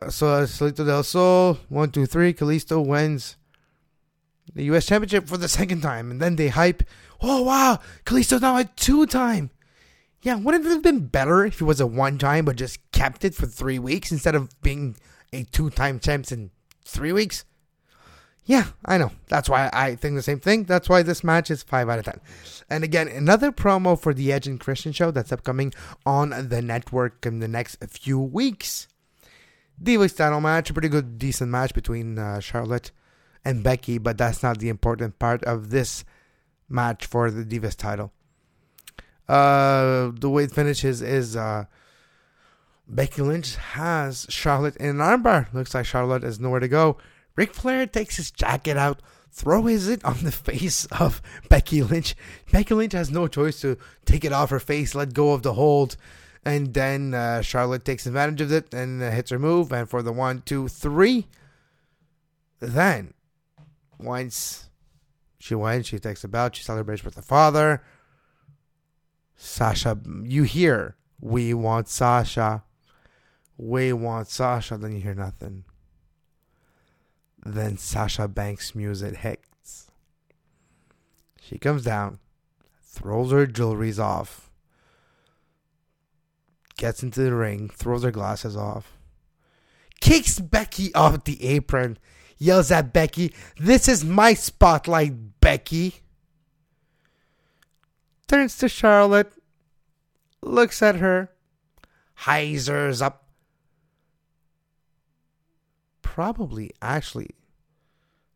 Uh, 0.00 0.10
so 0.10 0.28
uh, 0.28 0.46
Salida 0.46 0.84
del 0.84 1.02
Sol, 1.02 1.58
1, 1.68 1.90
2, 1.90 2.06
3. 2.06 2.34
Kalisto 2.34 2.84
wins 2.84 3.36
the 4.54 4.64
U.S. 4.64 4.86
Championship 4.86 5.28
for 5.28 5.36
the 5.36 5.48
second 5.48 5.80
time. 5.80 6.10
And 6.10 6.20
then 6.20 6.36
they 6.36 6.48
hype, 6.48 6.82
oh, 7.20 7.42
wow, 7.42 7.78
Kalisto 8.04 8.40
now 8.40 8.56
a 8.56 8.64
two 8.64 9.06
time. 9.06 9.50
Yeah, 10.22 10.34
wouldn't 10.34 10.66
it 10.66 10.70
have 10.70 10.82
been 10.82 11.06
better 11.06 11.46
if 11.46 11.62
it 11.62 11.64
was 11.64 11.80
a 11.80 11.86
one 11.86 12.18
time 12.18 12.44
but 12.44 12.56
just 12.56 12.78
kept 12.92 13.24
it 13.24 13.34
for 13.34 13.46
three 13.46 13.78
weeks 13.78 14.12
instead 14.12 14.34
of 14.34 14.50
being 14.60 14.96
a 15.32 15.44
two 15.44 15.70
time 15.70 15.98
champ 15.98 16.30
in 16.30 16.50
three 16.90 17.12
weeks? 17.12 17.44
Yeah, 18.44 18.66
I 18.84 18.98
know. 18.98 19.12
That's 19.28 19.48
why 19.48 19.70
I 19.72 19.94
think 19.94 20.16
the 20.16 20.22
same 20.22 20.40
thing. 20.40 20.64
That's 20.64 20.88
why 20.88 21.02
this 21.02 21.22
match 21.22 21.50
is 21.50 21.62
5 21.62 21.88
out 21.88 21.98
of 22.00 22.04
10. 22.06 22.20
And 22.68 22.82
again, 22.82 23.06
another 23.06 23.52
promo 23.52 24.00
for 24.00 24.12
the 24.12 24.32
Edge 24.32 24.46
and 24.46 24.58
Christian 24.58 24.92
show 24.92 25.10
that's 25.10 25.30
upcoming 25.30 25.72
on 26.04 26.48
the 26.48 26.62
network 26.62 27.24
in 27.26 27.38
the 27.38 27.48
next 27.48 27.76
few 27.88 28.18
weeks. 28.18 28.88
Divas 29.82 30.16
title 30.16 30.40
match, 30.40 30.70
a 30.70 30.72
pretty 30.72 30.88
good, 30.88 31.18
decent 31.18 31.50
match 31.50 31.74
between 31.74 32.18
uh, 32.18 32.40
Charlotte 32.40 32.90
and 33.44 33.62
Becky, 33.62 33.98
but 33.98 34.18
that's 34.18 34.42
not 34.42 34.58
the 34.58 34.68
important 34.68 35.18
part 35.18 35.44
of 35.44 35.70
this 35.70 36.04
match 36.68 37.06
for 37.06 37.30
the 37.30 37.44
Divas 37.44 37.76
title. 37.76 38.12
Uh, 39.28 40.10
the 40.18 40.28
way 40.28 40.44
it 40.44 40.50
finishes 40.50 41.02
is 41.02 41.36
uh, 41.36 41.66
Becky 42.90 43.22
Lynch 43.22 43.54
has 43.54 44.26
Charlotte 44.28 44.76
in 44.76 44.88
an 44.88 44.96
armbar. 44.96 45.52
Looks 45.54 45.74
like 45.74 45.86
Charlotte 45.86 46.24
has 46.24 46.40
nowhere 46.40 46.58
to 46.58 46.66
go. 46.66 46.96
Ric 47.36 47.54
Flair 47.54 47.86
takes 47.86 48.16
his 48.16 48.32
jacket 48.32 48.76
out, 48.76 49.00
throws 49.30 49.86
it 49.86 50.04
on 50.04 50.18
the 50.24 50.32
face 50.50 50.86
of 50.86 51.22
Becky 51.48 51.84
Lynch. 51.84 52.16
Becky 52.50 52.74
Lynch 52.74 52.92
has 52.92 53.10
no 53.10 53.28
choice 53.28 53.60
to 53.60 53.78
take 54.04 54.24
it 54.24 54.32
off 54.32 54.50
her 54.50 54.58
face, 54.58 54.96
let 54.96 55.14
go 55.14 55.32
of 55.32 55.42
the 55.42 55.54
hold, 55.54 55.96
and 56.44 56.74
then 56.74 57.14
uh, 57.14 57.42
Charlotte 57.42 57.84
takes 57.84 58.06
advantage 58.06 58.40
of 58.40 58.50
it 58.50 58.74
and 58.74 59.00
uh, 59.00 59.10
hits 59.10 59.30
her 59.30 59.38
move. 59.38 59.70
And 59.70 59.88
for 59.88 60.02
the 60.02 60.12
one, 60.12 60.42
two, 60.44 60.66
three, 60.66 61.28
then 62.58 63.14
once 64.00 64.68
she 65.38 65.54
wins, 65.54 65.86
she 65.86 66.00
takes 66.00 66.22
the 66.22 66.28
belt, 66.28 66.56
she 66.56 66.64
celebrates 66.64 67.04
with 67.04 67.14
her 67.14 67.22
father. 67.22 67.84
Sasha, 69.36 69.96
you 70.24 70.42
hear, 70.42 70.96
we 71.20 71.54
want 71.54 71.88
Sasha. 71.88 72.64
We 73.62 73.92
want 73.92 74.28
Sasha. 74.28 74.78
Then 74.78 74.92
you 74.92 75.02
hear 75.02 75.14
nothing. 75.14 75.64
Then 77.44 77.76
Sasha 77.76 78.26
Banks' 78.26 78.74
music 78.74 79.18
hits. 79.18 79.90
She 81.42 81.58
comes 81.58 81.84
down, 81.84 82.20
throws 82.82 83.32
her 83.32 83.46
jewelries 83.46 83.98
off, 83.98 84.50
gets 86.78 87.02
into 87.02 87.20
the 87.20 87.34
ring, 87.34 87.68
throws 87.68 88.02
her 88.02 88.10
glasses 88.10 88.56
off, 88.56 88.96
kicks 90.00 90.38
Becky 90.38 90.94
off 90.94 91.24
the 91.24 91.44
apron, 91.44 91.98
yells 92.38 92.70
at 92.70 92.92
Becky, 92.92 93.34
This 93.58 93.88
is 93.88 94.04
my 94.04 94.32
spotlight, 94.34 95.40
Becky. 95.40 95.96
Turns 98.28 98.56
to 98.58 98.68
Charlotte, 98.68 99.32
looks 100.40 100.82
at 100.82 100.96
her, 100.96 101.30
hyzers 102.20 103.02
up, 103.02 103.29
probably 106.14 106.72
actually 106.82 107.30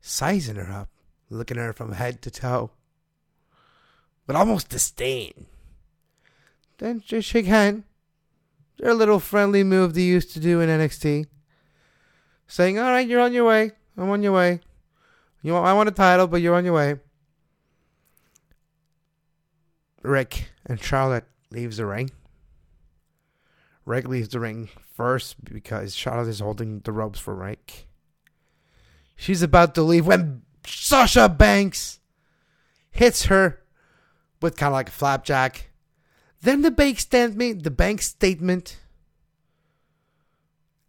sizing 0.00 0.54
her 0.54 0.70
up, 0.70 0.88
looking 1.28 1.58
at 1.58 1.64
her 1.64 1.72
from 1.72 1.90
head 1.90 2.22
to 2.22 2.30
toe, 2.30 2.70
with 4.28 4.36
almost 4.36 4.68
disdain. 4.68 5.46
Then 6.78 7.00
just 7.00 7.28
shake 7.28 7.46
hand. 7.46 7.82
Their 8.78 8.94
little 8.94 9.18
friendly 9.18 9.64
move 9.64 9.94
they 9.94 10.02
used 10.02 10.32
to 10.34 10.40
do 10.40 10.60
in 10.60 10.68
NXT. 10.68 11.26
Saying, 12.46 12.78
all 12.78 12.92
right, 12.92 13.08
you're 13.08 13.20
on 13.20 13.32
your 13.32 13.44
way. 13.44 13.72
I'm 13.96 14.08
on 14.08 14.22
your 14.22 14.32
way. 14.32 14.60
You 15.42 15.54
want, 15.54 15.66
I 15.66 15.72
want 15.72 15.88
a 15.88 15.92
title, 15.92 16.28
but 16.28 16.40
you're 16.40 16.54
on 16.54 16.64
your 16.64 16.74
way. 16.74 17.00
Rick 20.02 20.50
and 20.64 20.80
Charlotte 20.80 21.24
leaves 21.50 21.78
the 21.78 21.86
ring. 21.86 22.10
Rick 23.84 24.08
leaves 24.08 24.28
the 24.28 24.40
ring 24.40 24.70
first 24.94 25.44
because 25.44 25.94
Charlotte 25.94 26.28
is 26.28 26.40
holding 26.40 26.80
the 26.80 26.92
ropes 26.92 27.18
for 27.18 27.34
Rick. 27.34 27.86
She's 29.16 29.42
about 29.42 29.74
to 29.74 29.82
leave 29.82 30.06
when 30.06 30.42
Sasha 30.66 31.28
Banks 31.28 32.00
hits 32.90 33.26
her 33.26 33.60
with 34.40 34.56
kind 34.56 34.68
of 34.68 34.74
like 34.74 34.88
a 34.88 34.92
flapjack. 34.92 35.70
Then 36.40 36.62
the 36.62 36.70
bank 36.70 36.98
statement, 36.98 37.62
the 37.62 37.70
bank 37.70 38.02
statement, 38.02 38.78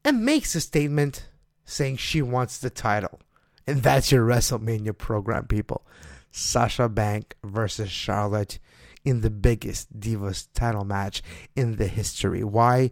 and 0.04 0.25
makes 0.25 0.56
a 0.56 0.62
statement 0.62 1.28
saying 1.66 1.98
she 1.98 2.22
wants 2.22 2.58
the 2.58 2.70
title. 2.70 3.20
And 3.68 3.82
that's 3.82 4.12
your 4.12 4.25
WrestleMania 4.25 4.98
program, 4.98 5.48
people. 5.48 5.86
Sasha 6.32 6.90
Bank 6.90 7.36
versus 7.44 7.90
Charlotte 7.90 8.60
in 9.06 9.22
the 9.22 9.30
biggest 9.30 9.98
Divas 9.98 10.48
title 10.54 10.84
match 10.84 11.22
in 11.56 11.78
the 11.78 11.88
history. 11.88 12.44
Why? 12.44 12.92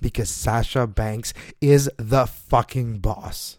Because 0.00 0.30
Sasha 0.30 0.86
Banks 0.86 1.34
is 1.60 1.90
the 1.98 2.26
fucking 2.26 3.00
boss. 3.00 3.58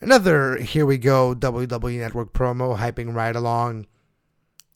Another 0.00 0.56
here 0.56 0.86
we 0.86 0.98
go 0.98 1.34
WWE 1.34 1.98
Network 1.98 2.32
promo 2.32 2.78
hyping 2.78 3.14
Ride 3.14 3.36
Along 3.36 3.86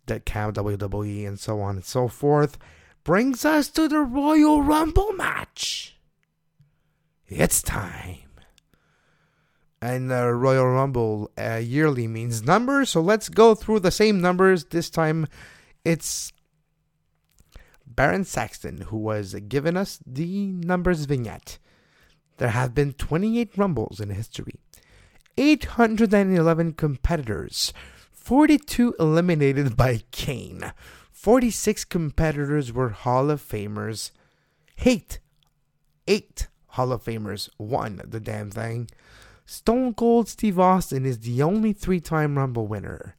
that 0.06 0.26
count 0.26 0.56
WWE 0.56 1.26
and 1.26 1.40
so 1.40 1.60
on 1.60 1.76
and 1.76 1.84
so 1.84 2.08
forth 2.08 2.58
brings 3.04 3.44
us 3.44 3.68
to 3.68 3.88
the 3.88 4.00
Royal 4.00 4.62
Rumble 4.62 5.12
match. 5.12 5.96
It's 7.26 7.62
time. 7.62 8.23
And 9.84 10.10
uh, 10.10 10.30
Royal 10.30 10.66
Rumble 10.66 11.30
uh, 11.36 11.56
yearly 11.56 12.08
means 12.08 12.42
numbers, 12.42 12.88
so 12.88 13.02
let's 13.02 13.28
go 13.28 13.54
through 13.54 13.80
the 13.80 13.90
same 13.90 14.18
numbers. 14.18 14.64
This 14.64 14.88
time 14.88 15.26
it's 15.84 16.32
Byron 17.86 18.24
Saxton 18.24 18.86
who 18.88 18.96
was 18.96 19.34
given 19.46 19.76
us 19.76 20.00
the 20.06 20.46
numbers 20.46 21.04
vignette. 21.04 21.58
There 22.38 22.48
have 22.48 22.74
been 22.74 22.94
28 22.94 23.58
Rumbles 23.58 24.00
in 24.00 24.08
history, 24.08 24.54
811 25.36 26.72
competitors, 26.72 27.74
42 28.10 28.94
eliminated 28.98 29.76
by 29.76 30.00
Kane, 30.12 30.72
46 31.12 31.84
competitors 31.84 32.72
were 32.72 32.88
Hall 32.88 33.30
of 33.30 33.46
Famers, 33.46 34.12
8, 34.82 35.18
8 36.08 36.46
Hall 36.68 36.90
of 36.90 37.04
Famers 37.04 37.50
won 37.58 38.00
the 38.02 38.18
damn 38.18 38.50
thing. 38.50 38.88
Stone 39.46 39.94
Cold 39.94 40.28
Steve 40.28 40.58
Austin 40.58 41.04
is 41.04 41.20
the 41.20 41.42
only 41.42 41.72
three 41.72 42.00
time 42.00 42.38
Rumble 42.38 42.66
winner. 42.66 43.16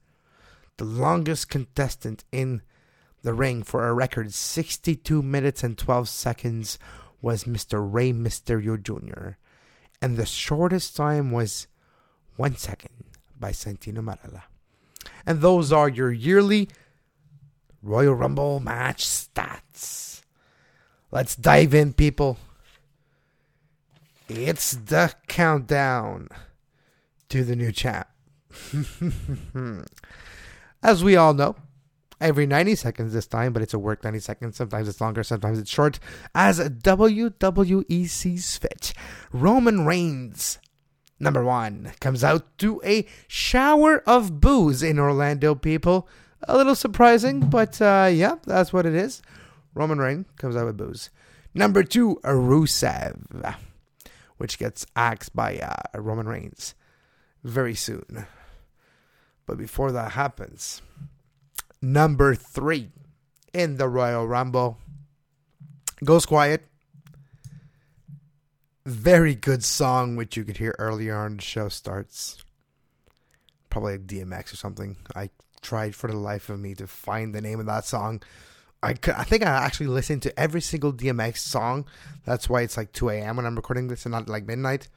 The 0.77 0.85
longest 0.85 1.49
contestant 1.49 2.23
in 2.31 2.61
the 3.21 3.33
ring 3.33 3.63
for 3.63 3.87
a 3.87 3.93
record 3.93 4.33
62 4.33 5.21
minutes 5.21 5.63
and 5.63 5.77
12 5.77 6.09
seconds 6.09 6.77
was 7.21 7.45
Mr. 7.45 7.79
Rey 7.81 8.11
Mysterio 8.11 8.81
Jr. 8.81 9.37
And 10.01 10.17
the 10.17 10.25
shortest 10.25 10.95
time 10.95 11.31
was 11.31 11.67
one 12.35 12.55
second 12.55 12.91
by 13.39 13.51
Santino 13.51 13.99
Marella. 13.99 14.43
And 15.25 15.41
those 15.41 15.71
are 15.71 15.89
your 15.89 16.11
yearly 16.11 16.69
Royal 17.81 18.13
Rumble 18.13 18.59
match 18.59 19.05
stats. 19.05 20.21
Let's 21.11 21.35
dive 21.35 21.73
in, 21.73 21.93
people. 21.93 22.37
It's 24.27 24.71
the 24.71 25.13
countdown 25.27 26.29
to 27.29 27.43
the 27.43 27.55
new 27.55 27.71
champ. 27.71 28.07
As 30.83 31.03
we 31.03 31.15
all 31.15 31.33
know, 31.33 31.55
every 32.19 32.47
90 32.47 32.75
seconds 32.75 33.13
this 33.13 33.27
time, 33.27 33.53
but 33.53 33.61
it's 33.61 33.73
a 33.73 33.79
work 33.79 34.03
90 34.03 34.19
seconds. 34.19 34.57
Sometimes 34.57 34.87
it's 34.87 34.99
longer, 34.99 35.23
sometimes 35.23 35.59
it's 35.59 35.69
short. 35.69 35.99
As 36.33 36.59
WWE 36.59 38.07
sees 38.09 38.57
fit, 38.57 38.93
Roman 39.31 39.85
Reigns, 39.85 40.57
number 41.19 41.43
one, 41.43 41.91
comes 41.99 42.23
out 42.23 42.57
to 42.59 42.81
a 42.83 43.05
shower 43.27 43.99
of 44.07 44.39
boos 44.39 44.81
in 44.81 44.97
Orlando, 44.97 45.53
people. 45.53 46.07
A 46.47 46.57
little 46.57 46.75
surprising, 46.75 47.41
but 47.41 47.79
uh, 47.81 48.09
yeah, 48.11 48.35
that's 48.45 48.73
what 48.73 48.85
it 48.85 48.95
is. 48.95 49.21
Roman 49.75 49.99
Reigns 49.99 50.25
comes 50.37 50.55
out 50.55 50.65
with 50.65 50.77
boos. 50.77 51.09
Number 51.53 51.83
two, 51.83 52.19
Rusev 52.23 53.55
which 54.37 54.57
gets 54.59 54.85
axed 54.95 55.35
by 55.35 55.57
uh, 55.57 55.99
Roman 55.99 56.27
Reigns 56.27 56.75
very 57.43 57.75
soon. 57.75 58.25
But 59.45 59.57
before 59.57 59.91
that 59.91 60.13
happens, 60.13 60.81
number 61.81 62.35
three 62.35 62.89
in 63.53 63.77
the 63.77 63.87
Royal 63.87 64.27
Rumble 64.27 64.77
goes 66.03 66.25
quiet. 66.25 66.65
Very 68.85 69.33
good 69.33 69.63
song, 69.63 70.15
which 70.15 70.37
you 70.37 70.43
could 70.43 70.57
hear 70.57 70.75
earlier 70.77 71.15
on 71.15 71.37
the 71.37 71.41
show 71.41 71.69
starts. 71.69 72.43
Probably 73.69 73.97
DMX 73.97 74.53
or 74.53 74.57
something. 74.57 74.97
I 75.15 75.29
tried 75.61 75.95
for 75.95 76.09
the 76.09 76.17
life 76.17 76.49
of 76.49 76.59
me 76.59 76.75
to 76.75 76.85
find 76.85 77.33
the 77.33 77.41
name 77.41 77.59
of 77.59 77.65
that 77.65 77.85
song. 77.85 78.21
I 78.85 78.95
I 79.15 79.23
think 79.23 79.43
I 79.43 79.49
actually 79.49 79.87
listened 79.87 80.21
to 80.23 80.39
every 80.39 80.61
single 80.61 80.93
DMX 80.93 81.37
song. 81.37 81.85
That's 82.25 82.49
why 82.49 82.61
it's 82.61 82.77
like 82.77 82.91
2 82.93 83.09
a.m. 83.09 83.37
when 83.37 83.45
I'm 83.45 83.55
recording 83.55 83.87
this 83.87 84.05
and 84.05 84.11
not 84.11 84.29
like 84.29 84.45
midnight. 84.45 84.87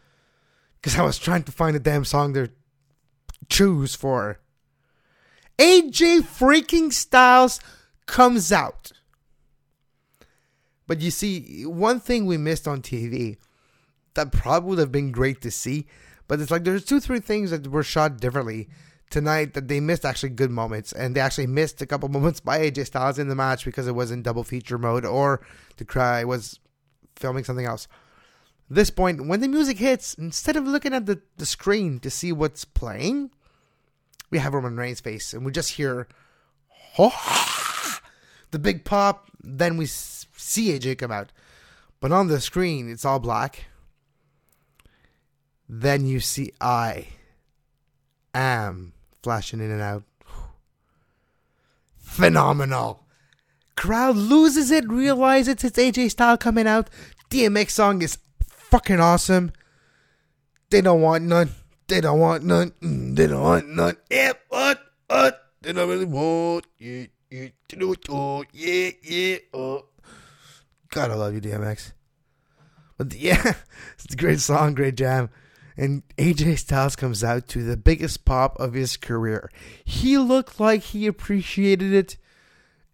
Because 0.76 0.98
I 0.98 1.02
was 1.02 1.18
trying 1.18 1.42
to 1.44 1.52
find 1.52 1.74
a 1.74 1.80
damn 1.80 2.04
song 2.04 2.34
to 2.34 2.50
choose 3.48 3.94
for. 3.94 4.40
AJ 5.58 6.20
freaking 6.20 6.92
Styles 6.92 7.60
comes 8.06 8.52
out. 8.52 8.92
But 10.86 11.00
you 11.00 11.10
see, 11.10 11.66
one 11.66 12.00
thing 12.00 12.26
we 12.26 12.36
missed 12.36 12.68
on 12.68 12.80
TV 12.80 13.36
that 14.14 14.32
probably 14.32 14.70
would 14.70 14.78
have 14.78 14.92
been 14.92 15.12
great 15.12 15.40
to 15.42 15.50
see, 15.50 15.86
but 16.26 16.40
it's 16.40 16.50
like 16.50 16.64
there's 16.64 16.84
two, 16.84 17.00
three 17.00 17.20
things 17.20 17.50
that 17.50 17.66
were 17.66 17.82
shot 17.82 18.20
differently 18.20 18.68
tonight 19.10 19.54
that 19.54 19.68
they 19.68 19.80
missed 19.80 20.04
actually 20.04 20.30
good 20.30 20.50
moments, 20.50 20.92
and 20.92 21.14
they 21.14 21.20
actually 21.20 21.46
missed 21.46 21.80
a 21.82 21.86
couple 21.86 22.08
moments 22.18 22.40
by 22.40 22.58
AJ 22.58 22.86
Styles 22.86 23.18
in 23.18 23.28
the 23.28 23.34
match 23.34 23.64
because 23.64 23.86
it 23.86 23.94
was 23.94 24.10
in 24.10 24.22
double 24.22 24.44
feature 24.44 24.78
mode 24.78 25.04
or 25.04 25.40
the 25.76 25.84
cry 25.84 26.24
was 26.24 26.60
filming 27.16 27.44
something 27.44 27.66
else. 27.66 27.88
This 28.70 28.90
point, 28.90 29.26
when 29.26 29.40
the 29.40 29.48
music 29.48 29.78
hits, 29.78 30.14
instead 30.14 30.56
of 30.56 30.66
looking 30.66 30.92
at 30.92 31.06
the, 31.06 31.22
the 31.38 31.46
screen 31.46 32.00
to 32.00 32.10
see 32.10 32.32
what's 32.32 32.66
playing, 32.66 33.30
we 34.30 34.38
have 34.38 34.52
Roman 34.52 34.76
Reigns' 34.76 35.00
face, 35.00 35.32
and 35.32 35.44
we 35.44 35.52
just 35.52 35.72
hear 35.72 36.06
oh, 36.98 38.00
the 38.50 38.58
big 38.58 38.84
pop. 38.84 39.30
Then 39.42 39.76
we 39.76 39.86
see 39.86 40.78
AJ 40.78 40.98
come 40.98 41.12
out, 41.12 41.32
but 42.00 42.12
on 42.12 42.28
the 42.28 42.40
screen 42.40 42.90
it's 42.90 43.04
all 43.04 43.18
black. 43.18 43.64
Then 45.68 46.06
you 46.06 46.20
see 46.20 46.52
I 46.60 47.08
am 48.34 48.92
flashing 49.22 49.60
in 49.60 49.70
and 49.70 49.82
out. 49.82 50.04
Phenomenal. 51.98 53.04
Crowd 53.76 54.16
loses 54.16 54.70
it, 54.70 54.88
realizes 54.88 55.62
it's 55.62 55.78
AJ 55.78 56.10
Style 56.10 56.36
coming 56.36 56.66
out. 56.66 56.90
DMX 57.30 57.70
song 57.70 58.02
is 58.02 58.18
fucking 58.48 59.00
awesome. 59.00 59.52
They 60.70 60.80
don't 60.80 61.00
want 61.00 61.24
none. 61.24 61.50
They 61.86 62.00
don't 62.00 62.18
want 62.18 62.44
none. 62.44 62.72
Mm, 62.82 63.16
they 63.16 63.26
don't 63.26 63.42
want 63.42 63.68
none. 63.68 63.96
Yeah, 64.10 64.32
what? 64.48 64.80
What? 65.06 65.40
They 65.62 65.72
don't 65.72 65.88
really 65.88 66.04
want 66.04 66.66
yeah, 66.78 67.06
yeah, 67.30 67.48
oh, 68.10 68.44
yeah, 68.52 68.90
yeah. 69.02 69.36
Oh. 69.52 69.84
God, 70.90 71.10
I 71.10 71.14
love 71.14 71.34
you, 71.34 71.40
DMX. 71.40 71.92
But 72.96 73.14
yeah, 73.14 73.54
it's 73.94 74.12
a 74.12 74.16
great 74.16 74.40
song, 74.40 74.74
great 74.74 74.96
jam 74.96 75.30
and 75.78 76.02
AJ 76.16 76.58
Styles 76.58 76.96
comes 76.96 77.22
out 77.22 77.46
to 77.48 77.62
the 77.62 77.76
biggest 77.76 78.24
pop 78.24 78.58
of 78.58 78.74
his 78.74 78.96
career. 78.96 79.48
He 79.84 80.18
looked 80.18 80.58
like 80.58 80.82
he 80.82 81.06
appreciated 81.06 81.92
it. 81.92 82.16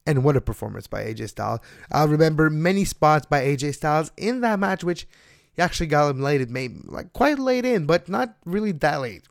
And 0.06 0.22
what 0.22 0.36
a 0.36 0.42
performance 0.42 0.86
by 0.86 1.02
AJ 1.04 1.30
Styles. 1.30 1.60
I 1.90 2.04
remember 2.04 2.50
many 2.50 2.84
spots 2.84 3.24
by 3.24 3.40
AJ 3.40 3.76
Styles 3.76 4.12
in 4.18 4.42
that 4.42 4.58
match, 4.58 4.84
which 4.84 5.06
he 5.54 5.62
actually 5.62 5.86
got 5.86 6.10
him 6.10 6.20
late, 6.20 6.46
maybe 6.50 6.80
like 6.84 7.14
quite 7.14 7.38
late 7.38 7.64
in, 7.64 7.86
but 7.86 8.06
not 8.06 8.34
really 8.44 8.72
that 8.72 9.00
late. 9.00 9.22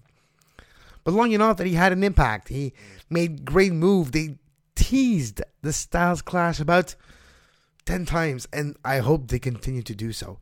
But 1.03 1.13
long 1.13 1.31
enough 1.31 1.57
that 1.57 1.67
he 1.67 1.75
had 1.75 1.91
an 1.91 2.03
impact. 2.03 2.47
He 2.47 2.73
made 3.07 3.45
great 3.45 3.73
move. 3.73 4.13
They 4.13 4.39
teased 4.73 5.43
the 5.61 5.73
Styles 5.73 6.23
clash 6.23 6.59
about 6.59 6.95
10 7.85 8.07
times, 8.07 8.47
and 8.51 8.77
I 8.83 8.97
hope 8.97 9.27
they 9.27 9.37
continue 9.37 9.83
to 9.83 9.93
do 9.93 10.11
so 10.11 10.39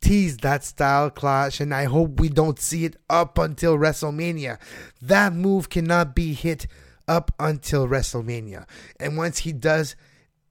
tease 0.00 0.38
that 0.38 0.64
style 0.64 1.10
clash, 1.10 1.60
and 1.60 1.74
I 1.74 1.84
hope 1.84 2.20
we 2.20 2.28
don't 2.28 2.58
see 2.58 2.84
it 2.84 2.96
up 3.08 3.38
until 3.38 3.76
WrestleMania. 3.76 4.58
That 5.00 5.32
move 5.32 5.68
cannot 5.68 6.14
be 6.14 6.32
hit 6.32 6.66
up 7.06 7.32
until 7.38 7.86
WrestleMania. 7.86 8.66
And 8.98 9.16
once 9.16 9.38
he 9.38 9.52
does, 9.52 9.96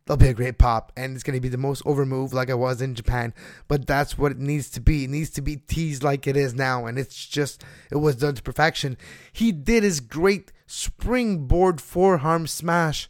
there'll 0.06 0.18
be 0.18 0.28
a 0.28 0.34
great 0.34 0.58
pop, 0.58 0.92
and 0.96 1.16
it's 1.16 1.24
going 1.24 1.38
to 1.38 1.42
be 1.42 1.50
the 1.50 1.58
most 1.58 1.82
over 1.86 2.06
move 2.06 2.34
like 2.34 2.50
it 2.50 2.58
was 2.58 2.82
in 2.82 2.96
Japan. 2.96 3.34
But 3.68 3.88
that's 3.88 4.18
what 4.18 4.32
it 4.32 4.40
needs 4.40 4.70
to 4.72 4.82
be. 4.82 5.06
It 5.06 5.10
needs 5.10 5.30
to 5.32 5.42
be 5.42 5.58
teased 5.58 6.04
like 6.04 6.28
it 6.28 6.38
is 6.38 6.54
now, 6.54 6.86
and 6.86 7.00
it's 7.00 7.26
just, 7.26 7.64
it 7.92 7.98
was 7.98 8.18
done 8.18 8.36
to 8.36 8.44
perfection. 8.44 8.98
He 9.32 9.52
did 9.52 9.84
his 9.84 10.00
great 10.00 10.52
springboard 10.68 11.82
forearm 11.82 12.48
smash 12.48 13.10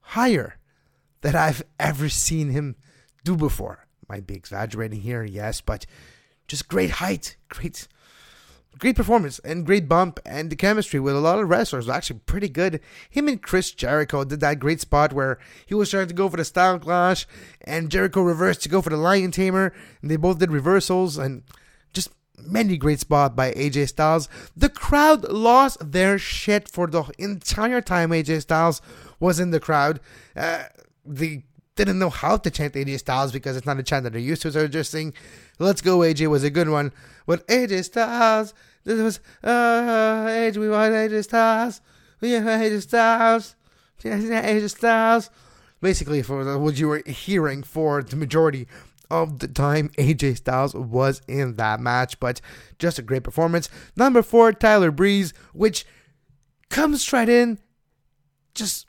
higher 0.00 0.58
that 1.20 1.34
I've 1.34 1.62
ever 1.78 2.08
seen 2.08 2.50
him 2.50 2.76
do 3.24 3.36
before 3.36 3.87
might 4.08 4.26
be 4.26 4.34
exaggerating 4.34 5.00
here, 5.00 5.24
yes, 5.24 5.60
but 5.60 5.86
just 6.46 6.68
great 6.68 6.92
height, 6.92 7.36
great, 7.48 7.88
great 8.78 8.96
performance, 8.96 9.38
and 9.40 9.66
great 9.66 9.88
bump, 9.88 10.18
and 10.24 10.50
the 10.50 10.56
chemistry 10.56 10.98
with 10.98 11.14
a 11.14 11.20
lot 11.20 11.38
of 11.38 11.48
wrestlers 11.48 11.86
was 11.86 11.94
actually 11.94 12.20
pretty 12.20 12.48
good. 12.48 12.80
Him 13.10 13.28
and 13.28 13.42
Chris 13.42 13.70
Jericho 13.70 14.24
did 14.24 14.40
that 14.40 14.58
great 14.58 14.80
spot 14.80 15.12
where 15.12 15.38
he 15.66 15.74
was 15.74 15.90
trying 15.90 16.08
to 16.08 16.14
go 16.14 16.28
for 16.28 16.36
the 16.36 16.44
style 16.44 16.78
clash, 16.78 17.26
and 17.60 17.90
Jericho 17.90 18.22
reversed 18.22 18.62
to 18.62 18.68
go 18.68 18.80
for 18.80 18.90
the 18.90 18.96
lion 18.96 19.30
tamer, 19.30 19.74
and 20.00 20.10
they 20.10 20.16
both 20.16 20.38
did 20.38 20.50
reversals, 20.50 21.18
and 21.18 21.42
just 21.92 22.10
many 22.38 22.76
great 22.76 23.00
spots 23.00 23.34
by 23.34 23.52
AJ 23.52 23.88
Styles. 23.88 24.28
The 24.56 24.68
crowd 24.68 25.24
lost 25.24 25.92
their 25.92 26.18
shit 26.18 26.68
for 26.68 26.86
the 26.86 27.10
entire 27.18 27.80
time 27.80 28.10
AJ 28.10 28.42
Styles 28.42 28.80
was 29.20 29.40
in 29.40 29.50
the 29.50 29.60
crowd. 29.60 30.00
Uh, 30.36 30.64
the 31.04 31.42
didn't 31.78 31.98
know 31.98 32.10
how 32.10 32.36
to 32.36 32.50
chant 32.50 32.74
AJ 32.74 32.98
Styles 32.98 33.32
because 33.32 33.56
it's 33.56 33.66
not 33.66 33.78
a 33.78 33.82
chant 33.82 34.04
that 34.04 34.12
they're 34.12 34.20
used 34.20 34.42
to. 34.42 34.52
So 34.52 34.68
just 34.68 34.90
saying, 34.90 35.14
"Let's 35.58 35.80
go, 35.80 35.98
AJ" 35.98 36.28
was 36.28 36.44
a 36.44 36.50
good 36.50 36.68
one. 36.68 36.92
But 37.26 37.46
AJ 37.46 37.84
Styles, 37.84 38.54
this 38.84 39.00
was 39.00 39.20
uh, 39.42 40.26
AJ, 40.28 40.56
we 40.56 40.68
want 40.68 40.92
AJ 40.92 41.24
Styles, 41.24 41.80
we 42.20 42.34
want 42.34 42.46
AJ 42.46 42.82
Styles, 42.82 43.54
AJ 44.02 44.70
Styles. 44.70 45.30
Basically, 45.80 46.22
for 46.22 46.58
what 46.58 46.78
you 46.78 46.88
were 46.88 47.02
hearing 47.06 47.62
for 47.62 48.02
the 48.02 48.16
majority 48.16 48.66
of 49.10 49.38
the 49.38 49.48
time, 49.48 49.90
AJ 49.90 50.38
Styles 50.38 50.74
was 50.74 51.22
in 51.28 51.56
that 51.56 51.80
match. 51.80 52.18
But 52.18 52.40
just 52.78 52.98
a 52.98 53.02
great 53.02 53.22
performance. 53.22 53.70
Number 53.96 54.22
four, 54.22 54.52
Tyler 54.52 54.90
Breeze, 54.90 55.32
which 55.52 55.86
comes 56.68 57.12
right 57.12 57.28
in, 57.28 57.58
just 58.54 58.86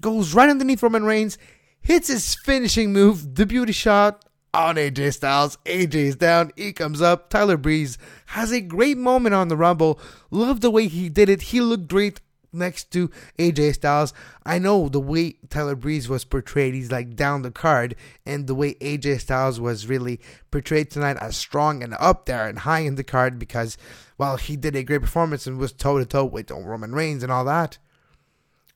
goes 0.00 0.34
right 0.34 0.48
underneath 0.48 0.82
Roman 0.82 1.04
Reigns 1.04 1.38
hits 1.84 2.08
his 2.08 2.34
finishing 2.34 2.92
move, 2.92 3.36
the 3.36 3.46
beauty 3.46 3.72
shot 3.72 4.24
on 4.52 4.76
AJ 4.76 5.14
Styles. 5.14 5.58
AJ's 5.66 6.16
down, 6.16 6.50
he 6.56 6.72
comes 6.72 7.02
up. 7.02 7.28
Tyler 7.28 7.56
Breeze 7.56 7.98
has 8.26 8.52
a 8.52 8.60
great 8.60 8.96
moment 8.96 9.34
on 9.34 9.48
the 9.48 9.56
Rumble. 9.56 10.00
Love 10.30 10.60
the 10.60 10.70
way 10.70 10.88
he 10.88 11.08
did 11.08 11.28
it. 11.28 11.42
He 11.42 11.60
looked 11.60 11.88
great 11.88 12.20
next 12.52 12.92
to 12.92 13.10
AJ 13.38 13.74
Styles. 13.74 14.14
I 14.46 14.58
know 14.58 14.88
the 14.88 15.00
way 15.00 15.36
Tyler 15.50 15.74
Breeze 15.74 16.08
was 16.08 16.24
portrayed, 16.24 16.72
he's 16.72 16.92
like 16.92 17.16
down 17.16 17.42
the 17.42 17.50
card, 17.50 17.96
and 18.24 18.46
the 18.46 18.54
way 18.54 18.74
AJ 18.74 19.20
Styles 19.20 19.60
was 19.60 19.88
really 19.88 20.20
portrayed 20.50 20.90
tonight 20.90 21.18
as 21.20 21.36
strong 21.36 21.82
and 21.82 21.94
up 21.98 22.26
there 22.26 22.48
and 22.48 22.60
high 22.60 22.80
in 22.80 22.94
the 22.94 23.04
card 23.04 23.38
because, 23.38 23.76
well, 24.16 24.36
he 24.36 24.56
did 24.56 24.76
a 24.76 24.84
great 24.84 25.02
performance 25.02 25.46
and 25.46 25.58
was 25.58 25.72
toe 25.72 25.98
to 25.98 26.06
toe 26.06 26.24
with 26.24 26.50
Roman 26.50 26.94
Reigns 26.94 27.22
and 27.22 27.32
all 27.32 27.44
that. 27.44 27.78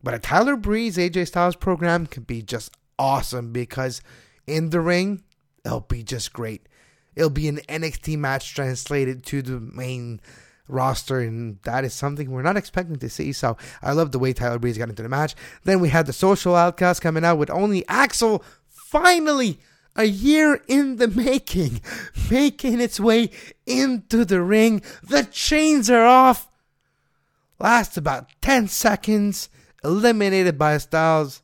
But 0.03 0.15
a 0.15 0.19
Tyler 0.19 0.57
Breeze 0.57 0.97
AJ 0.97 1.29
Styles 1.29 1.57
program 1.57 2.07
could 2.07 2.27
be 2.27 2.43
just 2.43 2.73
awesome 2.99 3.53
because 3.53 4.01
in 4.47 4.71
the 4.71 4.81
ring, 4.81 5.23
it'll 5.65 5.81
be 5.81 6.03
just 6.03 6.33
great. 6.33 6.69
It'll 7.15 7.31
be 7.31 7.49
an 7.49 7.59
NXT 7.69 8.17
match 8.19 8.55
translated 8.55 9.25
to 9.27 9.43
the 9.43 9.61
main 9.61 10.21
roster, 10.69 11.21
and 11.21 11.59
that 11.63 11.85
is 11.85 11.95
something 11.95 12.31
we're 12.31 12.43
not 12.43 12.57
expecting 12.57 12.97
to 12.97 13.11
see. 13.11 13.33
So 13.33 13.57
I 13.83 13.93
love 13.93 14.13
the 14.13 14.19
way 14.19 14.33
Tyler 14.33 14.59
Breeze 14.59 14.79
got 14.79 14.89
into 14.89 15.03
the 15.03 15.09
match. 15.09 15.35
Then 15.65 15.81
we 15.81 15.89
had 15.89 16.07
the 16.07 16.13
Social 16.13 16.55
Outcast 16.55 17.03
coming 17.03 17.25
out 17.25 17.39
with 17.39 17.51
only 17.51 17.87
Axel 17.89 18.45
finally 18.69 19.59
a 19.97 20.05
year 20.05 20.63
in 20.69 20.97
the 20.97 21.09
making, 21.25 21.81
making 22.31 22.81
its 22.81 23.01
way 23.01 23.31
into 23.67 24.25
the 24.25 24.43
ring. 24.43 24.83
The 25.03 25.25
chains 25.25 25.91
are 25.91 26.05
off. 26.05 26.49
Last 27.59 27.97
about 27.97 28.31
10 28.41 28.69
seconds, 28.69 29.49
eliminated 29.83 30.57
by 30.57 30.79
Styles 30.79 31.43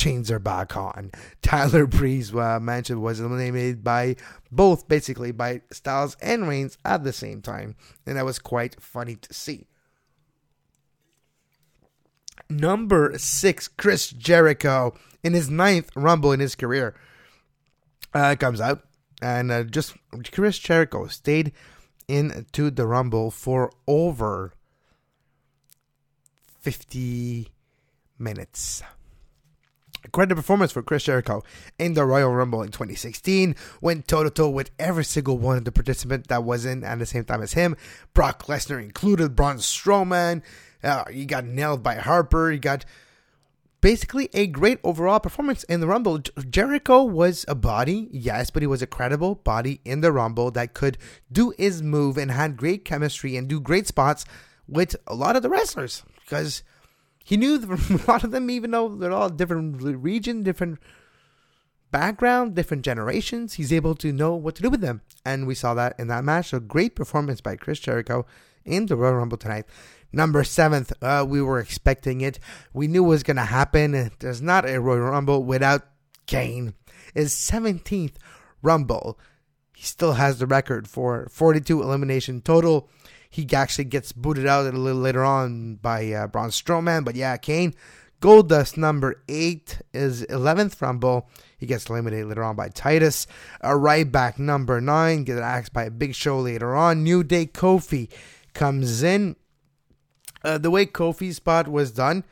chains 0.00 0.30
are 0.30 0.38
back 0.38 0.76
on. 0.76 1.10
Tyler 1.42 1.86
Breeze 1.86 2.34
uh, 2.34 2.58
mentioned 2.58 3.02
was 3.02 3.20
eliminated 3.20 3.84
by 3.84 4.16
both, 4.50 4.88
basically 4.88 5.30
by 5.30 5.60
Styles 5.70 6.16
and 6.22 6.48
Reigns 6.48 6.78
at 6.86 7.04
the 7.04 7.12
same 7.12 7.42
time, 7.42 7.76
and 8.06 8.16
that 8.16 8.24
was 8.24 8.38
quite 8.38 8.80
funny 8.80 9.16
to 9.16 9.34
see. 9.34 9.66
Number 12.48 13.12
six, 13.18 13.68
Chris 13.68 14.08
Jericho 14.08 14.94
in 15.22 15.34
his 15.34 15.50
ninth 15.50 15.90
Rumble 15.94 16.32
in 16.32 16.40
his 16.40 16.54
career 16.54 16.94
uh, 18.14 18.36
comes 18.40 18.60
out, 18.60 18.82
and 19.20 19.52
uh, 19.52 19.64
just 19.64 19.94
Chris 20.32 20.58
Jericho 20.58 21.06
stayed 21.08 21.52
into 22.08 22.70
the 22.70 22.86
Rumble 22.86 23.30
for 23.30 23.70
over 23.86 24.54
fifty 26.58 27.48
minutes. 28.18 28.82
Quite 30.12 30.30
performance 30.30 30.72
for 30.72 30.82
Chris 30.82 31.04
Jericho 31.04 31.42
in 31.78 31.94
the 31.94 32.04
Royal 32.04 32.30
Rumble 32.30 32.62
in 32.62 32.70
2016. 32.70 33.54
Went 33.80 34.08
toe 34.08 34.24
to 34.24 34.30
toe 34.30 34.48
with 34.48 34.70
every 34.78 35.04
single 35.04 35.38
one 35.38 35.58
of 35.58 35.64
the 35.64 35.72
participants 35.72 36.28
that 36.28 36.42
was 36.42 36.64
in 36.64 36.82
at 36.84 36.98
the 36.98 37.06
same 37.06 37.24
time 37.24 37.42
as 37.42 37.52
him. 37.52 37.76
Brock 38.14 38.46
Lesnar 38.46 38.82
included, 38.82 39.36
Braun 39.36 39.58
Strowman. 39.58 40.42
Uh, 40.82 41.04
he 41.10 41.26
got 41.26 41.44
nailed 41.44 41.82
by 41.82 41.96
Harper. 41.96 42.50
He 42.50 42.58
got 42.58 42.84
basically 43.80 44.28
a 44.32 44.46
great 44.46 44.78
overall 44.82 45.20
performance 45.20 45.64
in 45.64 45.80
the 45.80 45.86
Rumble. 45.86 46.18
Jericho 46.48 47.04
was 47.04 47.44
a 47.46 47.54
body, 47.54 48.08
yes, 48.10 48.50
but 48.50 48.62
he 48.62 48.66
was 48.66 48.82
a 48.82 48.86
credible 48.86 49.36
body 49.36 49.80
in 49.84 50.00
the 50.00 50.12
Rumble 50.12 50.50
that 50.52 50.74
could 50.74 50.98
do 51.30 51.52
his 51.58 51.82
move 51.82 52.16
and 52.16 52.30
had 52.30 52.56
great 52.56 52.84
chemistry 52.84 53.36
and 53.36 53.48
do 53.48 53.60
great 53.60 53.86
spots 53.86 54.24
with 54.66 54.96
a 55.06 55.14
lot 55.14 55.36
of 55.36 55.42
the 55.42 55.50
wrestlers 55.50 56.04
because 56.24 56.62
he 57.30 57.36
knew 57.36 57.54
a 57.90 58.10
lot 58.10 58.24
of 58.24 58.32
them, 58.32 58.50
even 58.50 58.72
though 58.72 58.88
they're 58.88 59.12
all 59.12 59.28
different 59.30 59.80
region, 59.80 60.42
different 60.42 60.80
background, 61.92 62.56
different 62.56 62.84
generations. 62.84 63.52
He's 63.52 63.72
able 63.72 63.94
to 63.94 64.12
know 64.12 64.34
what 64.34 64.56
to 64.56 64.62
do 64.62 64.68
with 64.68 64.80
them, 64.80 65.02
and 65.24 65.46
we 65.46 65.54
saw 65.54 65.72
that 65.74 65.94
in 65.96 66.08
that 66.08 66.24
match. 66.24 66.52
A 66.52 66.58
great 66.58 66.96
performance 66.96 67.40
by 67.40 67.54
Chris 67.54 67.78
Jericho 67.78 68.26
in 68.64 68.86
the 68.86 68.96
Royal 68.96 69.14
Rumble 69.14 69.38
tonight. 69.38 69.66
Number 70.12 70.42
seventh, 70.42 70.92
uh, 71.00 71.24
we 71.24 71.40
were 71.40 71.60
expecting 71.60 72.20
it. 72.20 72.40
We 72.72 72.88
knew 72.88 73.04
it 73.04 73.08
was 73.08 73.22
going 73.22 73.36
to 73.36 73.44
happen. 73.44 74.10
There's 74.18 74.42
not 74.42 74.68
a 74.68 74.80
Royal 74.80 75.10
Rumble 75.10 75.44
without 75.44 75.86
Kane. 76.26 76.74
His 77.14 77.32
17th 77.32 78.14
Rumble. 78.60 79.20
He 79.76 79.84
still 79.84 80.14
has 80.14 80.40
the 80.40 80.48
record 80.48 80.88
for 80.88 81.28
42 81.30 81.80
elimination 81.80 82.40
total. 82.40 82.90
He 83.30 83.48
actually 83.54 83.84
gets 83.84 84.12
booted 84.12 84.46
out 84.46 84.66
a 84.66 84.76
little 84.76 85.00
later 85.00 85.24
on 85.24 85.76
by 85.76 86.10
uh, 86.12 86.26
Braun 86.26 86.50
Strowman. 86.50 87.04
But 87.04 87.14
yeah, 87.14 87.36
Kane. 87.36 87.74
Goldust 88.20 88.76
number 88.76 89.22
eight 89.28 89.80
is 89.94 90.26
11th 90.26 90.82
Rumble. 90.82 91.30
He 91.56 91.64
gets 91.64 91.88
eliminated 91.88 92.26
later 92.26 92.42
on 92.42 92.54
by 92.54 92.68
Titus. 92.68 93.26
A 93.62 93.70
Ryback 93.70 94.38
number 94.38 94.78
nine 94.78 95.24
gets 95.24 95.40
axed 95.40 95.72
by 95.72 95.84
a 95.84 95.90
Big 95.90 96.14
Show 96.14 96.38
later 96.40 96.76
on. 96.76 97.02
New 97.02 97.24
Day 97.24 97.46
Kofi 97.46 98.10
comes 98.52 99.02
in. 99.02 99.36
Uh, 100.44 100.58
the 100.58 100.70
way 100.70 100.84
Kofi's 100.84 101.36
spot 101.36 101.68
was 101.68 101.92
done, 101.92 102.24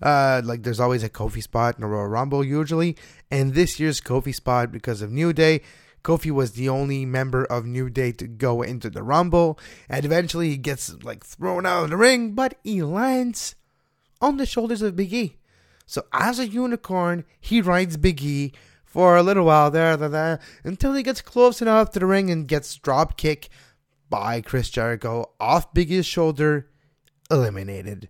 uh, 0.00 0.42
like 0.44 0.62
there's 0.62 0.80
always 0.80 1.04
a 1.04 1.08
Kofi 1.08 1.42
spot 1.42 1.78
in 1.78 1.84
a 1.84 1.88
Royal 1.88 2.08
Rumble 2.08 2.44
usually, 2.44 2.96
and 3.30 3.54
this 3.54 3.78
year's 3.78 4.00
Kofi 4.00 4.34
spot 4.34 4.72
because 4.72 5.00
of 5.00 5.12
New 5.12 5.32
Day 5.32 5.62
Kofi 6.02 6.30
was 6.30 6.52
the 6.52 6.68
only 6.68 7.04
member 7.06 7.44
of 7.44 7.64
New 7.64 7.88
Day 7.88 8.12
to 8.12 8.26
go 8.26 8.62
into 8.62 8.90
the 8.90 9.02
Rumble, 9.02 9.58
and 9.88 10.04
eventually 10.04 10.50
he 10.50 10.56
gets 10.56 10.92
like 11.02 11.24
thrown 11.24 11.64
out 11.66 11.84
of 11.84 11.90
the 11.90 11.96
ring, 11.96 12.32
but 12.32 12.58
he 12.64 12.82
lands 12.82 13.54
on 14.20 14.36
the 14.36 14.46
shoulders 14.46 14.82
of 14.82 14.96
Big 14.96 15.12
E. 15.12 15.36
So 15.86 16.04
as 16.12 16.38
a 16.38 16.48
unicorn, 16.48 17.24
he 17.40 17.60
rides 17.60 17.96
Big 17.96 18.22
E 18.22 18.52
for 18.84 19.16
a 19.16 19.22
little 19.22 19.44
while 19.44 19.70
there, 19.70 19.96
there, 19.96 20.08
there 20.08 20.40
until 20.64 20.94
he 20.94 21.02
gets 21.02 21.20
close 21.20 21.62
enough 21.62 21.90
to 21.90 21.98
the 21.98 22.06
ring 22.06 22.30
and 22.30 22.48
gets 22.48 22.74
drop 22.76 23.16
kick 23.16 23.48
by 24.10 24.40
Chris 24.40 24.70
Jericho 24.70 25.30
off 25.40 25.72
Big 25.72 25.90
E's 25.90 26.06
shoulder, 26.06 26.68
eliminated. 27.30 28.08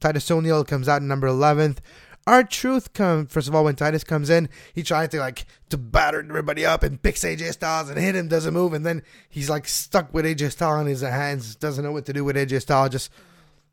Titus 0.00 0.30
O'Neil 0.30 0.64
comes 0.64 0.88
out 0.88 1.00
in 1.00 1.08
number 1.08 1.28
11th. 1.28 1.78
R-Truth 2.26 2.92
comes 2.92 3.32
first 3.32 3.46
of 3.46 3.54
all 3.54 3.64
when 3.64 3.76
Titus 3.76 4.02
comes 4.02 4.30
in, 4.30 4.48
he 4.74 4.82
tries 4.82 5.10
to 5.10 5.20
like 5.20 5.46
to 5.70 5.76
batter 5.76 6.18
everybody 6.18 6.66
up 6.66 6.82
and 6.82 7.00
picks 7.00 7.22
AJ 7.22 7.52
Styles 7.52 7.88
and 7.88 7.98
hit 7.98 8.16
him, 8.16 8.28
doesn't 8.28 8.52
move, 8.52 8.72
and 8.72 8.84
then 8.84 9.02
he's 9.28 9.48
like 9.48 9.68
stuck 9.68 10.12
with 10.12 10.24
AJ 10.24 10.52
Styles 10.52 10.80
in 10.80 10.86
his 10.88 11.02
hands, 11.02 11.54
doesn't 11.54 11.84
know 11.84 11.92
what 11.92 12.06
to 12.06 12.12
do 12.12 12.24
with 12.24 12.36
AJ 12.36 12.62
Styles, 12.62 12.90
just 12.90 13.10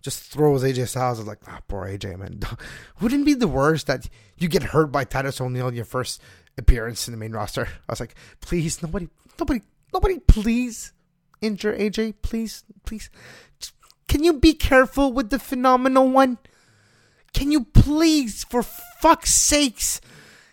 just 0.01 0.21
throws 0.21 0.63
AJ 0.63 0.89
Styles. 0.89 1.19
I 1.19 1.23
like, 1.23 1.39
ah, 1.47 1.57
oh, 1.57 1.63
poor 1.67 1.87
AJ 1.87 2.19
man. 2.19 2.41
Wouldn't 3.01 3.25
be 3.25 3.33
the 3.33 3.47
worst 3.47 3.87
that 3.87 4.07
you 4.37 4.47
get 4.47 4.63
hurt 4.63 4.91
by 4.91 5.03
Titus 5.03 5.41
O'Neil 5.41 5.69
in 5.69 5.75
your 5.75 5.85
first 5.85 6.21
appearance 6.57 7.07
in 7.07 7.13
the 7.13 7.17
main 7.17 7.31
roster? 7.31 7.67
I 7.89 7.91
was 7.91 7.99
like, 7.99 8.15
please, 8.41 8.83
nobody, 8.83 9.07
nobody, 9.39 9.61
nobody, 9.93 10.19
please 10.19 10.93
injure 11.41 11.75
AJ, 11.75 12.15
please, 12.21 12.63
please. 12.85 13.09
Can 14.07 14.23
you 14.23 14.33
be 14.33 14.53
careful 14.53 15.11
with 15.11 15.29
the 15.29 15.39
phenomenal 15.39 16.09
one? 16.09 16.37
Can 17.33 17.51
you 17.51 17.65
please, 17.65 18.43
for 18.43 18.63
fuck's 18.63 19.31
sakes, 19.31 19.99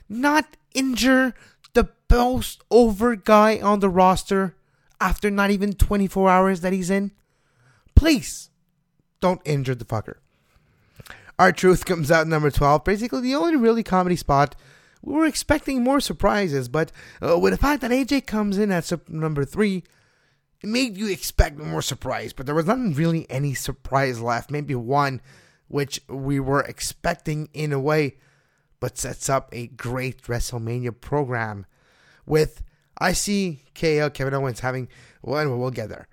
not 0.08 0.56
injure 0.74 1.34
the 1.74 1.88
most 2.10 2.62
over 2.70 3.16
guy 3.16 3.60
on 3.60 3.80
the 3.80 3.88
roster 3.88 4.56
after 5.00 5.30
not 5.30 5.50
even 5.50 5.72
24 5.72 6.28
hours 6.28 6.60
that 6.62 6.72
he's 6.72 6.90
in? 6.90 7.12
Please, 7.94 8.50
don't 9.20 9.40
injure 9.44 9.74
the 9.74 9.84
fucker. 9.84 10.16
R-Truth 11.38 11.86
comes 11.86 12.10
out 12.10 12.26
number 12.26 12.50
12. 12.50 12.84
Basically, 12.84 13.22
the 13.22 13.34
only 13.34 13.56
really 13.56 13.82
comedy 13.82 14.16
spot. 14.16 14.56
We 15.02 15.14
were 15.14 15.24
expecting 15.26 15.82
more 15.82 16.00
surprises, 16.00 16.68
but 16.68 16.92
uh, 17.26 17.38
with 17.38 17.52
the 17.54 17.58
fact 17.58 17.80
that 17.80 17.90
AJ 17.90 18.26
comes 18.26 18.58
in 18.58 18.70
at 18.70 18.92
number 19.08 19.46
3, 19.46 19.82
it 20.62 20.68
made 20.68 20.98
you 20.98 21.10
expect 21.10 21.58
more 21.58 21.80
surprise, 21.80 22.34
but 22.34 22.44
there 22.44 22.54
was 22.54 22.66
not 22.66 22.78
really 22.94 23.26
any 23.30 23.54
surprise 23.54 24.20
left. 24.20 24.50
Maybe 24.50 24.74
one 24.74 25.22
which 25.70 26.00
we 26.08 26.40
were 26.40 26.62
expecting 26.62 27.48
in 27.54 27.72
a 27.72 27.78
way, 27.78 28.16
but 28.80 28.98
sets 28.98 29.28
up 29.28 29.48
a 29.52 29.68
great 29.68 30.22
WrestleMania 30.22 31.00
program 31.00 31.64
with 32.26 32.62
I 32.98 33.12
see 33.12 33.62
KO 33.74 34.10
Kevin 34.10 34.34
Owens 34.34 34.60
having 34.60 34.88
well 35.22 35.38
anyway, 35.38 35.56
we'll 35.56 35.70
get 35.70 35.88
there. 35.88 36.08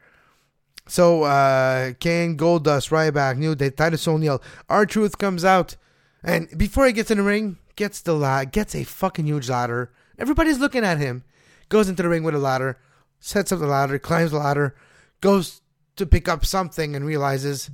So 0.87 1.23
uh 1.23 1.93
Kane, 1.99 2.37
Goldust, 2.37 2.91
Ryback, 2.91 3.37
New 3.37 3.55
Day, 3.55 3.71
Titus 3.71 4.07
O'Neil, 4.07 4.43
R-Truth 4.69 5.17
comes 5.17 5.43
out, 5.43 5.75
and 6.23 6.47
before 6.55 6.85
he 6.85 6.93
gets 6.93 7.09
in 7.09 7.17
the 7.17 7.23
ring, 7.23 7.57
gets 7.75 8.01
the 8.01 8.13
la- 8.13 8.45
gets 8.45 8.75
a 8.75 8.83
fucking 8.83 9.25
huge 9.25 9.49
ladder. 9.49 9.91
Everybody's 10.19 10.59
looking 10.59 10.83
at 10.83 10.99
him. 10.99 11.23
Goes 11.69 11.89
into 11.89 12.03
the 12.03 12.09
ring 12.09 12.23
with 12.23 12.35
a 12.35 12.39
ladder, 12.39 12.77
sets 13.19 13.51
up 13.51 13.59
the 13.59 13.67
ladder, 13.67 13.97
climbs 13.97 14.31
the 14.31 14.37
ladder, 14.37 14.75
goes 15.19 15.61
to 15.95 16.05
pick 16.05 16.27
up 16.27 16.45
something 16.45 16.95
and 16.95 17.05
realizes 17.05 17.71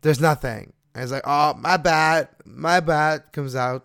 there's 0.00 0.20
nothing. 0.20 0.72
And 0.94 1.02
he's 1.02 1.12
like, 1.12 1.22
oh, 1.24 1.54
my 1.54 1.76
bad, 1.76 2.28
my 2.44 2.80
bad. 2.80 3.32
Comes 3.32 3.56
out. 3.56 3.84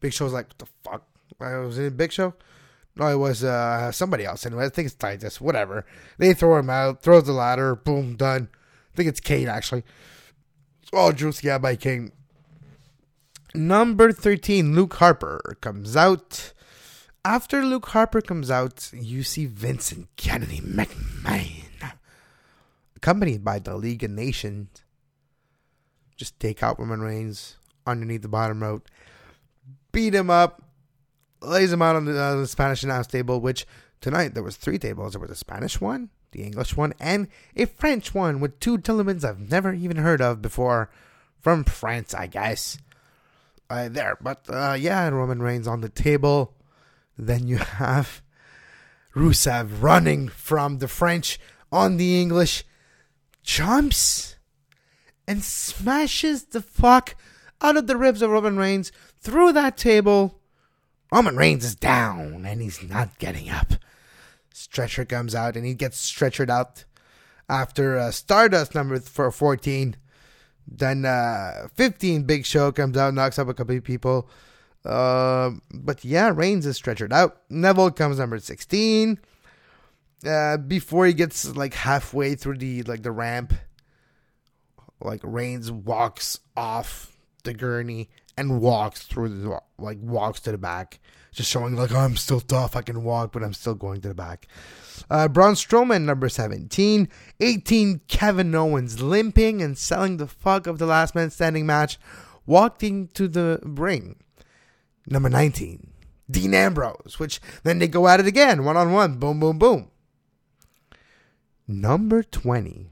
Big 0.00 0.12
Show's 0.12 0.32
like, 0.32 0.48
what 0.48 0.58
the 0.58 0.66
fuck? 0.82 1.02
I 1.40 1.58
was 1.58 1.78
in 1.78 1.96
Big 1.96 2.12
Show? 2.12 2.34
No, 2.96 3.06
it 3.06 3.16
was 3.16 3.42
uh, 3.42 3.90
somebody 3.92 4.24
else. 4.24 4.44
Anyway, 4.44 4.66
I 4.66 4.68
think 4.68 4.86
it's 4.86 4.94
Titus. 4.94 5.40
Whatever. 5.40 5.86
They 6.18 6.34
throw 6.34 6.58
him 6.58 6.68
out, 6.68 7.02
throws 7.02 7.24
the 7.24 7.32
ladder, 7.32 7.74
boom, 7.74 8.16
done. 8.16 8.48
I 8.92 8.96
think 8.96 9.08
it's 9.08 9.20
Kane, 9.20 9.48
actually. 9.48 9.84
All 10.92 11.12
Juice, 11.12 11.42
yeah, 11.42 11.56
by 11.56 11.76
Kane. 11.76 12.12
Number 13.54 14.12
13, 14.12 14.74
Luke 14.74 14.94
Harper 14.94 15.56
comes 15.60 15.96
out. 15.96 16.52
After 17.24 17.64
Luke 17.64 17.86
Harper 17.88 18.20
comes 18.20 18.50
out, 18.50 18.90
you 18.92 19.22
see 19.22 19.46
Vincent 19.46 20.08
Kennedy 20.16 20.58
McMahon, 20.58 21.92
accompanied 22.96 23.44
by 23.44 23.58
the 23.58 23.76
League 23.76 24.02
of 24.04 24.10
Nations 24.10 24.82
just 26.22 26.38
take 26.38 26.62
out 26.62 26.78
Roman 26.78 27.00
Reigns 27.00 27.56
underneath 27.84 28.22
the 28.22 28.28
bottom 28.28 28.62
rope, 28.62 28.88
beat 29.90 30.14
him 30.14 30.30
up, 30.30 30.62
lays 31.40 31.72
him 31.72 31.82
out 31.82 31.96
on 31.96 32.04
the, 32.04 32.16
uh, 32.16 32.36
the 32.36 32.46
Spanish 32.46 32.84
announce 32.84 33.08
table. 33.08 33.40
Which 33.40 33.66
tonight 34.00 34.34
there 34.34 34.44
was 34.44 34.54
three 34.56 34.78
tables. 34.78 35.14
There 35.14 35.20
was 35.20 35.32
a 35.32 35.34
Spanish 35.34 35.80
one, 35.80 36.10
the 36.30 36.44
English 36.44 36.76
one, 36.76 36.94
and 37.00 37.26
a 37.56 37.64
French 37.64 38.14
one 38.14 38.38
with 38.38 38.60
two 38.60 38.78
gentlemen 38.78 39.20
I've 39.24 39.50
never 39.50 39.72
even 39.72 39.96
heard 39.96 40.20
of 40.20 40.40
before 40.40 40.90
from 41.40 41.64
France, 41.64 42.14
I 42.14 42.28
guess. 42.28 42.78
Uh, 43.68 43.88
there, 43.88 44.16
but 44.20 44.44
uh, 44.48 44.76
yeah, 44.78 45.08
Roman 45.08 45.42
Reigns 45.42 45.66
on 45.66 45.80
the 45.80 45.88
table. 45.88 46.54
Then 47.18 47.48
you 47.48 47.56
have 47.56 48.22
Rusev 49.16 49.82
running 49.82 50.28
from 50.28 50.78
the 50.78 50.88
French 50.88 51.40
on 51.72 51.96
the 51.96 52.20
English, 52.20 52.64
jumps 53.42 54.36
and 55.32 55.42
smashes 55.42 56.44
the 56.44 56.60
fuck 56.60 57.14
out 57.62 57.78
of 57.78 57.86
the 57.86 57.96
ribs 57.96 58.20
of 58.20 58.28
Roman 58.28 58.58
Reigns 58.58 58.92
through 59.18 59.52
that 59.52 59.78
table. 59.78 60.38
Roman 61.10 61.38
Reigns 61.38 61.64
is 61.64 61.74
down 61.74 62.44
and 62.44 62.60
he's 62.60 62.82
not 62.82 63.18
getting 63.18 63.48
up. 63.48 63.72
Stretcher 64.52 65.06
comes 65.06 65.34
out 65.34 65.56
and 65.56 65.64
he 65.64 65.72
gets 65.72 65.98
stretchered 65.98 66.50
out 66.50 66.84
after 67.48 67.98
uh, 67.98 68.10
Stardust 68.10 68.74
number 68.74 69.00
for 69.00 69.30
14. 69.30 69.96
Then 70.68 71.06
uh, 71.06 71.68
15 71.76 72.24
Big 72.24 72.44
Show 72.44 72.70
comes 72.70 72.98
out, 72.98 73.14
knocks 73.14 73.38
up 73.38 73.48
a 73.48 73.54
couple 73.54 73.74
of 73.74 73.84
people. 73.84 74.28
Uh, 74.84 75.52
but 75.72 76.04
yeah, 76.04 76.30
Reigns 76.34 76.66
is 76.66 76.78
stretchered 76.78 77.10
out. 77.12 77.40
Neville 77.48 77.90
comes 77.90 78.18
number 78.18 78.38
16. 78.38 79.18
Uh, 80.26 80.58
before 80.58 81.06
he 81.06 81.14
gets 81.14 81.56
like 81.56 81.72
halfway 81.72 82.34
through 82.34 82.58
the 82.58 82.82
like 82.82 83.02
the 83.02 83.10
ramp, 83.10 83.54
like 85.04 85.20
Reigns 85.22 85.70
walks 85.70 86.38
off 86.56 87.16
the 87.44 87.54
gurney 87.54 88.10
and 88.36 88.60
walks 88.60 89.02
through 89.02 89.28
the 89.28 89.60
like 89.78 89.98
walks 90.00 90.40
to 90.40 90.52
the 90.52 90.58
back, 90.58 91.00
just 91.32 91.50
showing 91.50 91.76
like 91.76 91.92
I'm 91.92 92.16
still 92.16 92.40
tough. 92.40 92.76
I 92.76 92.82
can 92.82 93.04
walk, 93.04 93.32
but 93.32 93.42
I'm 93.42 93.54
still 93.54 93.74
going 93.74 94.00
to 94.02 94.08
the 94.08 94.14
back. 94.14 94.46
Uh, 95.10 95.28
Braun 95.28 95.54
Strowman, 95.54 96.02
number 96.02 96.28
17. 96.28 97.08
18, 97.40 98.00
Kevin 98.08 98.54
Owens, 98.54 99.02
limping 99.02 99.60
and 99.60 99.76
selling 99.76 100.16
the 100.16 100.26
fuck 100.26 100.66
of 100.66 100.78
the 100.78 100.86
last 100.86 101.14
man 101.14 101.30
standing 101.30 101.66
match, 101.66 101.98
walking 102.46 103.08
to 103.08 103.28
the 103.28 103.60
ring. 103.62 104.16
Number 105.06 105.28
19, 105.28 105.90
Dean 106.30 106.54
Ambrose, 106.54 107.18
which 107.18 107.40
then 107.64 107.80
they 107.80 107.88
go 107.88 108.06
at 108.06 108.20
it 108.20 108.26
again, 108.26 108.64
one 108.64 108.76
on 108.76 108.92
one, 108.92 109.18
boom, 109.18 109.40
boom, 109.40 109.58
boom. 109.58 109.90
Number 111.66 112.22
20, 112.22 112.91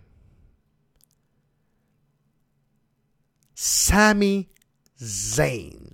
Sami 3.62 4.48
Zayn 4.98 5.92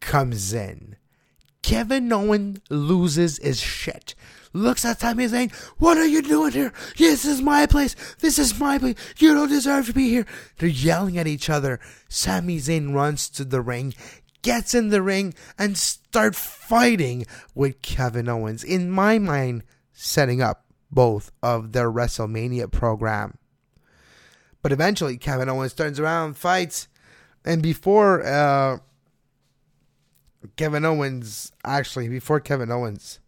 comes 0.00 0.52
in. 0.52 0.96
Kevin 1.62 2.12
Owens 2.12 2.58
loses 2.68 3.38
his 3.38 3.60
shit. 3.60 4.16
Looks 4.52 4.84
at 4.84 4.98
Sami 4.98 5.28
Zayn. 5.28 5.52
What 5.78 5.98
are 5.98 6.06
you 6.06 6.20
doing 6.20 6.50
here? 6.50 6.72
This 6.98 7.24
is 7.24 7.40
my 7.40 7.66
place. 7.66 7.94
This 8.18 8.40
is 8.40 8.58
my 8.58 8.78
place. 8.78 8.96
You 9.18 9.34
don't 9.34 9.48
deserve 9.48 9.86
to 9.86 9.92
be 9.92 10.08
here. 10.08 10.26
They're 10.58 10.68
yelling 10.68 11.16
at 11.16 11.28
each 11.28 11.48
other. 11.48 11.78
Sami 12.08 12.56
Zayn 12.58 12.92
runs 12.92 13.28
to 13.30 13.44
the 13.44 13.60
ring, 13.60 13.94
gets 14.42 14.74
in 14.74 14.88
the 14.88 15.00
ring, 15.00 15.32
and 15.56 15.78
start 15.78 16.34
fighting 16.34 17.24
with 17.54 17.82
Kevin 17.82 18.28
Owens. 18.28 18.64
In 18.64 18.90
my 18.90 19.20
mind, 19.20 19.62
setting 19.92 20.42
up 20.42 20.64
both 20.90 21.30
of 21.40 21.70
their 21.70 21.88
WrestleMania 21.88 22.72
program. 22.72 23.38
But 24.62 24.72
eventually, 24.72 25.16
Kevin 25.16 25.48
Owens 25.48 25.72
turns 25.72 25.98
around, 25.98 26.36
fights, 26.36 26.88
and 27.44 27.62
before 27.62 28.24
uh, 28.24 28.78
Kevin 30.56 30.84
Owens, 30.84 31.52
actually, 31.64 32.08
before 32.08 32.40
Kevin 32.40 32.70
Owens, 32.70 33.20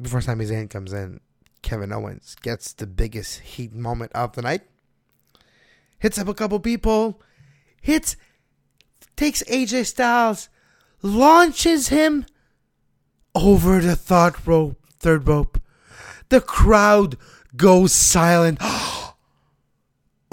before 0.00 0.20
Sami 0.20 0.46
Zayn 0.46 0.70
comes 0.70 0.92
in, 0.92 1.20
Kevin 1.62 1.92
Owens 1.92 2.36
gets 2.42 2.72
the 2.72 2.86
biggest 2.86 3.40
heat 3.40 3.74
moment 3.74 4.12
of 4.12 4.32
the 4.32 4.42
night. 4.42 4.62
Hits 5.98 6.18
up 6.18 6.28
a 6.28 6.34
couple 6.34 6.60
people, 6.60 7.20
hits, 7.80 8.16
takes 9.16 9.42
AJ 9.44 9.86
Styles, 9.86 10.48
launches 11.02 11.88
him 11.88 12.26
over 13.34 13.80
the 13.80 13.96
third 13.96 14.46
rope, 14.46 14.78
third 14.98 15.26
rope. 15.26 15.60
The 16.28 16.40
crowd 16.40 17.16
goes 17.56 17.92
silent. 17.92 18.60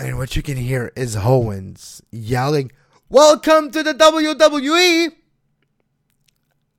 and 0.04 0.18
what 0.18 0.36
you 0.36 0.44
can 0.44 0.58
hear 0.58 0.92
is 0.98 1.16
Owens 1.16 2.02
yelling, 2.12 2.74
Welcome 3.08 3.72
to 3.72 3.82
the 3.82 3.94
WWE! 3.94 5.14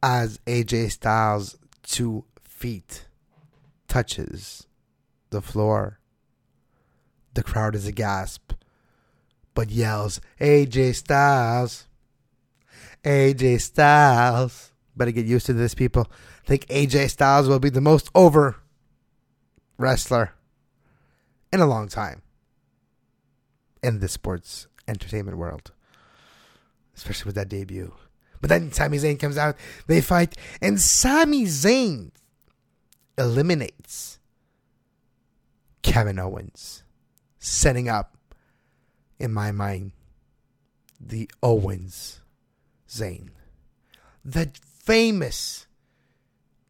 As 0.02 0.38
AJ 0.46 0.90
Styles' 0.90 1.56
two 1.82 2.26
feet 2.42 3.06
touches 3.88 4.66
the 5.30 5.40
floor. 5.40 6.00
The 7.32 7.42
crowd 7.42 7.74
is 7.74 7.86
a 7.86 7.92
gasp, 7.92 8.52
but 9.54 9.70
yells, 9.70 10.20
AJ 10.38 10.96
Styles! 10.96 11.86
AJ 13.04 13.62
Styles! 13.62 14.72
Better 14.94 15.12
get 15.12 15.24
used 15.24 15.46
to 15.46 15.54
this, 15.54 15.74
people. 15.74 16.08
I 16.44 16.46
think 16.46 16.66
AJ 16.66 17.08
Styles 17.08 17.48
will 17.48 17.58
be 17.58 17.70
the 17.70 17.80
most 17.80 18.10
over 18.14 18.56
wrestler 19.78 20.34
in 21.50 21.60
a 21.60 21.66
long 21.66 21.88
time 21.88 22.20
in 23.84 24.00
the 24.00 24.08
sports 24.08 24.66
entertainment 24.88 25.36
world, 25.36 25.70
especially 26.96 27.28
with 27.28 27.34
that 27.34 27.50
debut. 27.50 27.92
But 28.40 28.48
then 28.48 28.72
Sami 28.72 28.96
Zayn 28.96 29.20
comes 29.20 29.36
out, 29.36 29.56
they 29.86 30.00
fight, 30.00 30.36
and 30.62 30.80
Sami 30.80 31.44
Zayn 31.44 32.10
eliminates 33.18 34.18
Kevin 35.82 36.18
Owens, 36.18 36.82
setting 37.38 37.88
up, 37.88 38.16
in 39.18 39.32
my 39.32 39.52
mind, 39.52 39.92
the 40.98 41.30
Owens 41.42 42.20
Zayn, 42.88 43.30
the 44.24 44.50
famous 44.62 45.66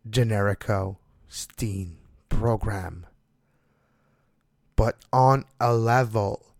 Generico 0.09 0.97
Steen 1.29 1.97
program, 2.29 3.07
but 4.75 4.99
on 5.13 5.45
a 5.61 5.73
level 5.73 6.54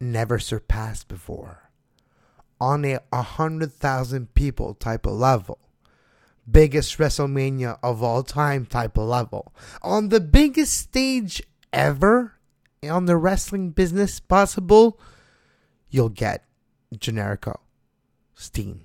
never 0.00 0.38
surpassed 0.38 1.08
before. 1.08 1.70
On 2.60 2.84
a 2.84 3.00
100,000 3.10 4.34
people 4.34 4.74
type 4.74 5.06
of 5.06 5.12
level. 5.12 5.58
Biggest 6.50 6.98
WrestleMania 6.98 7.78
of 7.82 8.02
all 8.02 8.22
time 8.22 8.66
type 8.66 8.98
of 8.98 9.06
level. 9.06 9.54
On 9.82 10.08
the 10.08 10.20
biggest 10.20 10.76
stage 10.76 11.42
ever 11.72 12.34
on 12.88 13.04
the 13.04 13.16
wrestling 13.16 13.70
business 13.70 14.20
possible, 14.20 14.98
you'll 15.90 16.08
get 16.08 16.44
Generico 16.94 17.58
Steen. 18.34 18.82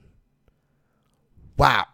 Wow. 1.58 1.86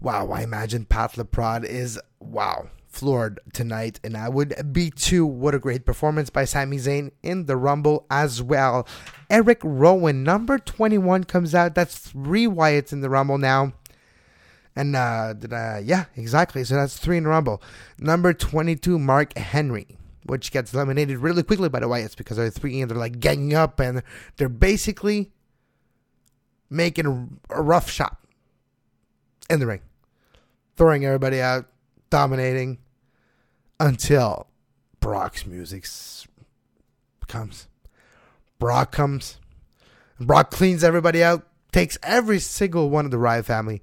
Wow, 0.00 0.30
I 0.30 0.42
imagine 0.42 0.84
Pat 0.84 1.16
LaPrade 1.16 1.64
is 1.64 1.98
wow 2.20 2.68
floored 2.94 3.40
tonight, 3.52 3.98
and 4.04 4.16
I 4.16 4.28
would 4.28 4.72
be 4.72 4.90
too. 4.90 5.26
What 5.26 5.54
a 5.54 5.58
great 5.58 5.84
performance 5.84 6.30
by 6.30 6.44
Sami 6.44 6.76
Zayn 6.78 7.10
in 7.22 7.46
the 7.46 7.56
Rumble 7.56 8.06
as 8.10 8.40
well. 8.40 8.86
Eric 9.28 9.60
Rowan, 9.62 10.22
number 10.22 10.58
21, 10.58 11.24
comes 11.24 11.54
out. 11.54 11.74
That's 11.74 11.98
three 11.98 12.46
Wyatts 12.46 12.92
in 12.92 13.00
the 13.00 13.10
Rumble 13.10 13.38
now. 13.38 13.72
And 14.76 14.96
uh, 14.96 15.34
yeah, 15.82 16.06
exactly. 16.16 16.64
So 16.64 16.74
that's 16.74 16.98
three 16.98 17.16
in 17.16 17.24
the 17.24 17.30
Rumble. 17.30 17.62
Number 17.98 18.32
22, 18.32 18.98
Mark 18.98 19.36
Henry, 19.36 19.98
which 20.24 20.50
gets 20.50 20.72
eliminated 20.72 21.18
really 21.18 21.42
quickly 21.42 21.68
by 21.68 21.80
the 21.80 21.88
Wyatts 21.88 22.16
because 22.16 22.36
they're 22.36 22.50
three 22.50 22.80
and 22.80 22.90
they're 22.90 22.98
like 22.98 23.20
ganging 23.20 23.54
up 23.54 23.80
and 23.80 24.02
they're 24.36 24.48
basically 24.48 25.32
making 26.70 27.30
a 27.50 27.62
rough 27.62 27.90
shot 27.90 28.18
in 29.50 29.60
the 29.60 29.66
ring, 29.66 29.82
throwing 30.76 31.04
everybody 31.04 31.40
out, 31.40 31.66
dominating 32.10 32.78
until 33.78 34.46
Brock's 35.00 35.46
music 35.46 35.86
comes. 37.26 37.68
Brock 38.58 38.92
comes. 38.92 39.38
Brock 40.20 40.50
cleans 40.50 40.84
everybody 40.84 41.22
out, 41.22 41.46
takes 41.72 41.98
every 42.02 42.38
single 42.38 42.88
one 42.88 43.04
of 43.04 43.10
the 43.10 43.18
Wyatt 43.18 43.46
family 43.46 43.82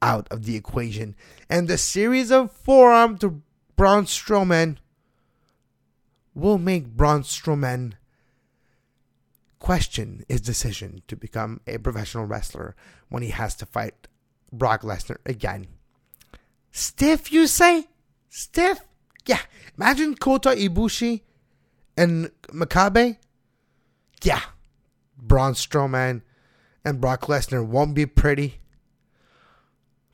out 0.00 0.28
of 0.30 0.44
the 0.44 0.56
equation. 0.56 1.16
And 1.50 1.66
the 1.66 1.78
series 1.78 2.30
of 2.30 2.52
forearm 2.52 3.18
to 3.18 3.42
Braun 3.76 4.04
Strowman 4.04 4.76
will 6.34 6.58
make 6.58 6.86
Braun 6.86 7.22
Strowman 7.22 7.94
question 9.58 10.24
his 10.28 10.40
decision 10.40 11.02
to 11.08 11.16
become 11.16 11.60
a 11.66 11.78
professional 11.78 12.24
wrestler 12.24 12.76
when 13.08 13.22
he 13.22 13.30
has 13.30 13.54
to 13.56 13.66
fight 13.66 14.06
Brock 14.52 14.82
Lesnar 14.82 15.18
again. 15.26 15.66
Stiff, 16.70 17.32
you 17.32 17.46
say? 17.46 17.88
Stiff? 18.28 18.80
Yeah, 19.28 19.40
imagine 19.76 20.16
Kota 20.16 20.48
Ibushi 20.48 21.20
And 21.98 22.30
Makabe, 22.48 23.18
yeah, 24.22 24.40
Braun 25.18 25.52
Strowman 25.52 26.22
and 26.82 27.00
Brock 27.00 27.26
Lesnar 27.26 27.64
won't 27.64 27.94
be 27.94 28.06
pretty, 28.06 28.60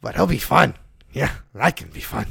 but 0.01 0.17
it'll 0.17 0.27
be 0.27 0.39
fun. 0.39 0.75
Yeah, 1.13 1.31
that 1.55 1.77
can 1.77 1.91
be 1.91 2.01
fun. 2.01 2.27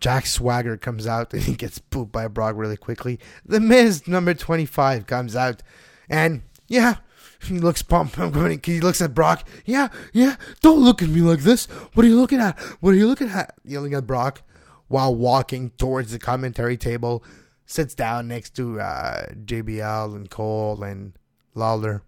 Jack 0.00 0.24
Swagger 0.24 0.78
comes 0.78 1.06
out 1.06 1.34
and 1.34 1.42
he 1.42 1.54
gets 1.54 1.78
pooped 1.78 2.12
by 2.12 2.26
Brock 2.26 2.54
really 2.56 2.76
quickly. 2.78 3.18
The 3.44 3.60
Miz, 3.60 4.08
number 4.08 4.32
25, 4.32 5.06
comes 5.06 5.36
out 5.36 5.62
and, 6.08 6.42
yeah, 6.68 6.96
he 7.42 7.58
looks 7.58 7.82
pumped. 7.82 8.16
He 8.64 8.80
looks 8.80 9.02
at 9.02 9.14
Brock. 9.14 9.46
Yeah, 9.66 9.88
yeah, 10.14 10.36
don't 10.62 10.80
look 10.80 11.02
at 11.02 11.10
me 11.10 11.20
like 11.20 11.40
this. 11.40 11.66
What 11.92 12.06
are 12.06 12.08
you 12.08 12.18
looking 12.18 12.40
at? 12.40 12.58
What 12.80 12.94
are 12.94 12.96
you 12.96 13.08
looking 13.08 13.28
at? 13.28 13.54
Yelling 13.62 13.92
at 13.92 14.06
Brock 14.06 14.42
while 14.88 15.14
walking 15.14 15.70
towards 15.78 16.12
the 16.12 16.18
commentary 16.18 16.76
table. 16.76 17.22
Sits 17.64 17.94
down 17.94 18.28
next 18.28 18.54
to 18.56 18.80
uh, 18.80 19.26
JBL 19.44 20.14
and 20.14 20.30
Cole 20.30 20.82
and 20.82 21.12
Lawler. 21.54 22.02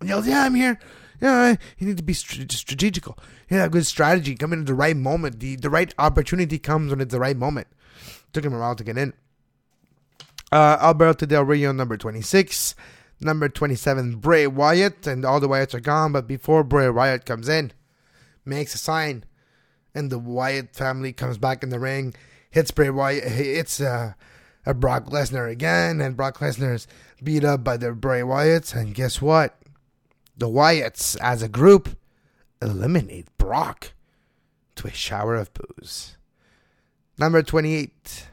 And 0.00 0.08
yells, 0.08 0.26
Yeah, 0.26 0.44
I'm 0.44 0.54
here. 0.54 0.78
Yeah, 1.20 1.56
you 1.78 1.86
need 1.86 1.96
to 1.96 2.02
be 2.02 2.12
strategical. 2.12 3.18
You 3.48 3.56
Yeah, 3.56 3.68
good 3.68 3.86
strategy. 3.86 4.36
Come 4.36 4.52
in 4.52 4.60
at 4.60 4.66
the 4.66 4.74
right 4.74 4.96
moment. 4.96 5.40
The 5.40 5.56
the 5.56 5.70
right 5.70 5.92
opportunity 5.98 6.58
comes 6.58 6.90
when 6.90 7.00
it's 7.00 7.12
the 7.12 7.20
right 7.20 7.36
moment. 7.36 7.66
Took 8.32 8.44
him 8.44 8.54
a 8.54 8.58
while 8.58 8.76
to 8.76 8.84
get 8.84 8.98
in. 8.98 9.12
Uh, 10.50 10.78
Alberto 10.80 11.26
Del 11.26 11.44
Rio, 11.44 11.72
number 11.72 11.96
26. 11.96 12.74
Number 13.20 13.48
27, 13.48 14.16
Bray 14.16 14.46
Wyatt. 14.46 15.06
And 15.06 15.24
all 15.24 15.40
the 15.40 15.48
Wyatts 15.48 15.74
are 15.74 15.80
gone. 15.80 16.12
But 16.12 16.26
before 16.26 16.62
Bray 16.62 16.88
Wyatt 16.88 17.24
comes 17.24 17.48
in, 17.48 17.72
makes 18.44 18.74
a 18.74 18.78
sign. 18.78 19.24
And 19.98 20.10
the 20.10 20.18
Wyatt 20.18 20.76
family 20.76 21.12
comes 21.12 21.38
back 21.38 21.64
in 21.64 21.70
the 21.70 21.80
ring. 21.80 22.14
Hits 22.52 22.70
Bray 22.70 22.88
Wyatt. 22.88 23.24
Hits 23.24 23.80
uh, 23.80 24.12
Brock 24.76 25.06
Lesnar 25.06 25.50
again. 25.50 26.00
And 26.00 26.16
Brock 26.16 26.38
Lesnar's 26.38 26.86
beat 27.22 27.42
up 27.42 27.64
by 27.64 27.76
the 27.76 27.92
Bray 27.92 28.20
Wyatts. 28.20 28.76
And 28.76 28.94
guess 28.94 29.20
what? 29.20 29.58
The 30.36 30.46
Wyatts, 30.46 31.18
as 31.20 31.42
a 31.42 31.48
group, 31.48 31.98
eliminate 32.62 33.26
Brock 33.38 33.92
to 34.76 34.86
a 34.86 34.92
shower 34.92 35.34
of 35.34 35.50
boos. 35.52 36.16
Number 37.18 37.42
28, 37.42 38.28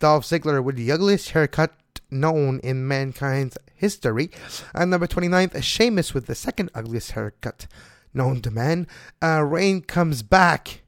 Dolph 0.00 0.24
Ziggler 0.24 0.64
with 0.64 0.74
the 0.74 0.90
ugliest 0.90 1.30
haircut 1.30 1.74
known 2.10 2.58
in 2.64 2.88
mankind's 2.88 3.56
history. 3.76 4.32
And 4.74 4.90
number 4.90 5.06
29th, 5.06 5.62
Sheamus 5.62 6.12
with 6.12 6.26
the 6.26 6.34
second 6.34 6.70
ugliest 6.74 7.12
haircut 7.12 7.68
known 8.12 8.40
to 8.42 8.50
man. 8.50 8.88
Uh, 9.22 9.44
Reign 9.44 9.82
comes 9.82 10.22
back. 10.22 10.80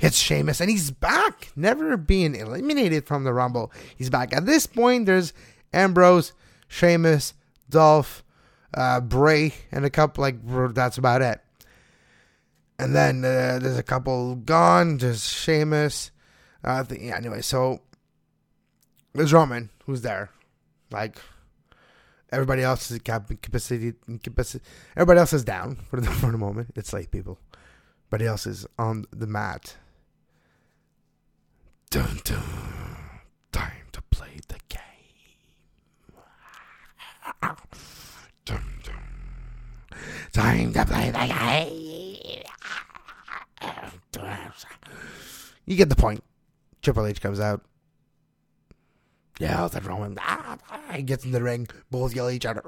Hits 0.00 0.16
Sheamus, 0.16 0.62
and 0.62 0.70
he's 0.70 0.90
back, 0.90 1.52
never 1.54 1.98
being 1.98 2.34
eliminated 2.34 3.06
from 3.06 3.24
the 3.24 3.34
Rumble. 3.34 3.70
He's 3.94 4.08
back. 4.08 4.32
At 4.32 4.46
this 4.46 4.66
point, 4.66 5.04
there's 5.04 5.34
Ambrose, 5.74 6.32
Sheamus, 6.68 7.34
Dolph, 7.68 8.24
uh, 8.72 9.02
Bray, 9.02 9.52
and 9.70 9.84
a 9.84 9.90
couple 9.90 10.22
like 10.22 10.36
that's 10.74 10.96
about 10.96 11.20
it. 11.20 11.42
And 12.78 12.96
then 12.96 13.18
uh, 13.26 13.58
there's 13.60 13.76
a 13.76 13.82
couple 13.82 14.36
gone. 14.36 14.96
There's 14.96 15.28
Sheamus. 15.28 16.12
Uh, 16.64 16.82
the, 16.82 16.98
yeah, 16.98 17.18
anyway, 17.18 17.42
so 17.42 17.82
there's 19.12 19.34
Roman 19.34 19.68
who's 19.84 20.00
there. 20.00 20.30
Like 20.90 21.18
everybody 22.32 22.62
else 22.62 22.90
is 22.90 23.00
capacity, 23.00 23.92
capacity. 24.22 24.64
Everybody 24.96 25.20
else 25.20 25.34
is 25.34 25.44
down 25.44 25.76
for 25.76 26.00
the 26.00 26.06
for 26.10 26.32
the 26.32 26.38
moment. 26.38 26.68
It's 26.74 26.94
late, 26.94 27.10
people. 27.10 27.38
Everybody 28.06 28.28
else 28.28 28.46
is 28.46 28.66
on 28.78 29.04
the 29.10 29.26
mat. 29.26 29.76
Dun 31.90 32.20
dun. 32.22 32.40
Time 33.50 33.86
to 33.90 34.00
play 34.12 34.38
the 34.46 34.58
game. 34.68 34.78
Dun, 38.44 38.62
dun. 38.84 38.94
Time 40.32 40.72
to 40.72 40.86
play 40.86 41.10
the 41.10 41.26
game. 41.26 42.44
You 45.66 45.76
get 45.76 45.88
the 45.88 45.96
point. 45.96 46.22
Triple 46.80 47.06
H 47.06 47.20
comes 47.20 47.40
out. 47.40 47.62
Yells 49.40 49.74
at 49.74 49.84
Roman. 49.84 50.16
He 50.94 51.02
gets 51.02 51.24
in 51.24 51.32
the 51.32 51.42
ring. 51.42 51.66
Both 51.90 52.14
yell 52.14 52.28
at 52.28 52.34
each 52.34 52.46
other. 52.46 52.62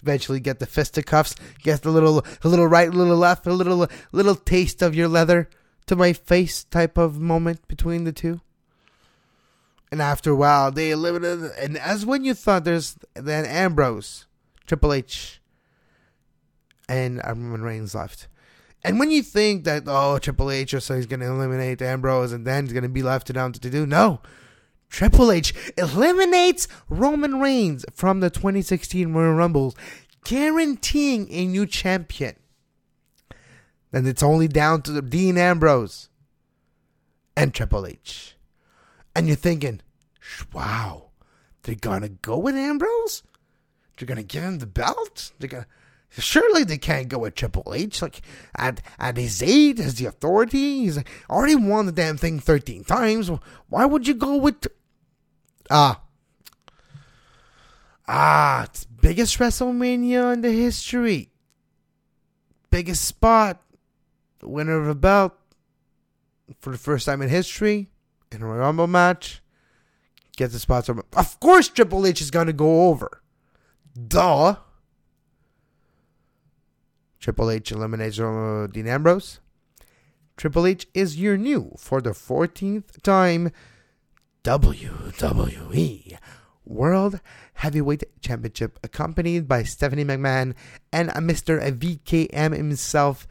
Eventually 0.00 0.40
get 0.40 0.58
the 0.58 0.64
fisticuffs. 0.64 1.34
Gets 1.62 1.80
the 1.80 1.90
little, 1.90 2.24
a 2.42 2.48
little 2.48 2.66
right, 2.66 2.90
little 2.90 3.18
left, 3.18 3.46
a 3.46 3.52
little, 3.52 3.86
little 4.10 4.36
taste 4.36 4.80
of 4.80 4.94
your 4.94 5.08
leather 5.08 5.50
to 5.90 5.96
my 5.96 6.12
face 6.12 6.62
type 6.62 6.96
of 6.96 7.18
moment 7.18 7.66
between 7.66 8.04
the 8.04 8.12
two. 8.12 8.40
And 9.90 10.00
after 10.00 10.30
a 10.30 10.36
while, 10.36 10.70
they 10.70 10.92
eliminated. 10.92 11.50
And 11.58 11.76
as 11.76 12.06
when 12.06 12.22
you 12.22 12.32
thought 12.32 12.62
there's 12.62 12.96
then 13.14 13.44
Ambrose, 13.44 14.26
Triple 14.68 14.92
H, 14.92 15.40
and 16.88 17.20
Roman 17.26 17.62
Reigns 17.62 17.92
left. 17.92 18.28
And 18.84 19.00
when 19.00 19.10
you 19.10 19.20
think 19.20 19.64
that 19.64 19.82
oh 19.88 20.20
Triple 20.20 20.52
H 20.52 20.74
or 20.74 20.78
so 20.78 20.94
he's 20.94 21.06
to 21.18 21.26
eliminate 21.26 21.82
Ambrose 21.82 22.30
and 22.32 22.46
then 22.46 22.66
he's 22.66 22.72
to 22.84 22.88
be 22.88 23.02
left 23.02 23.32
down 23.32 23.52
to 23.52 23.58
do 23.58 23.84
no, 23.84 24.20
Triple 24.90 25.32
H 25.32 25.52
eliminates 25.76 26.68
Roman 26.88 27.40
Reigns 27.40 27.84
from 27.92 28.20
the 28.20 28.30
2016 28.30 29.12
Royal 29.12 29.34
Rumbles, 29.34 29.74
guaranteeing 30.22 31.28
a 31.32 31.46
new 31.46 31.66
champion. 31.66 32.36
Then 33.90 34.06
it's 34.06 34.22
only 34.22 34.48
down 34.48 34.82
to 34.82 35.02
Dean 35.02 35.36
Ambrose 35.36 36.08
and 37.36 37.52
Triple 37.52 37.86
H. 37.86 38.36
And 39.14 39.26
you're 39.26 39.36
thinking, 39.36 39.80
wow, 40.52 41.10
they're 41.62 41.74
going 41.74 42.02
to 42.02 42.08
go 42.08 42.38
with 42.38 42.54
Ambrose? 42.54 43.22
They're 43.96 44.06
going 44.06 44.18
to 44.18 44.24
give 44.24 44.44
him 44.44 44.58
the 44.58 44.66
belt? 44.66 45.32
They're 45.38 45.48
going 45.48 45.64
to. 45.64 45.68
Surely 46.20 46.64
they 46.64 46.78
can't 46.78 47.08
go 47.08 47.18
with 47.20 47.36
Triple 47.36 47.72
H. 47.72 48.02
Like 48.02 48.22
at 48.56 48.82
at 48.98 49.16
his 49.16 49.40
age, 49.44 49.78
has 49.78 49.94
the 49.94 50.06
authority. 50.06 50.80
He's 50.80 50.98
already 51.28 51.54
won 51.54 51.86
the 51.86 51.92
damn 51.92 52.16
thing 52.16 52.40
thirteen 52.40 52.82
times. 52.82 53.30
Why 53.68 53.84
would 53.84 54.08
you 54.08 54.14
go 54.14 54.34
with? 54.34 54.66
Ah, 55.70 56.00
ah, 58.08 58.64
it's 58.64 58.86
biggest 58.86 59.38
WrestleMania 59.38 60.34
in 60.34 60.40
the 60.40 60.50
history. 60.50 61.30
Biggest 62.70 63.04
spot. 63.04 63.62
Winner 64.42 64.80
of 64.80 64.88
a 64.88 64.94
belt 64.94 65.32
for 66.58 66.70
the 66.70 66.78
first 66.78 67.06
time 67.06 67.22
in 67.22 67.28
history 67.28 67.88
in 68.32 68.42
a 68.42 68.46
Rumble 68.46 68.86
match. 68.86 69.42
Gets 70.36 70.52
the 70.52 70.58
spots. 70.58 70.88
Of 70.88 71.40
course, 71.40 71.68
Triple 71.68 72.06
H 72.06 72.20
is 72.20 72.30
gonna 72.30 72.52
go 72.52 72.88
over. 72.88 73.22
Duh. 74.08 74.56
Triple 77.18 77.50
H 77.50 77.72
eliminates 77.72 78.18
uh, 78.18 78.66
Dean 78.72 78.86
Ambrose. 78.86 79.40
Triple 80.36 80.66
H 80.66 80.86
is 80.94 81.20
your 81.20 81.36
new, 81.36 81.74
for 81.76 82.00
the 82.00 82.10
14th 82.10 83.02
time, 83.02 83.50
WWE 84.42 86.16
World 86.64 87.20
Heavyweight 87.54 88.04
Championship, 88.22 88.78
accompanied 88.82 89.46
by 89.46 89.64
Stephanie 89.64 90.04
McMahon 90.04 90.54
and 90.90 91.10
Mr. 91.10 91.60
VKM 91.70 92.56
himself, 92.56 93.28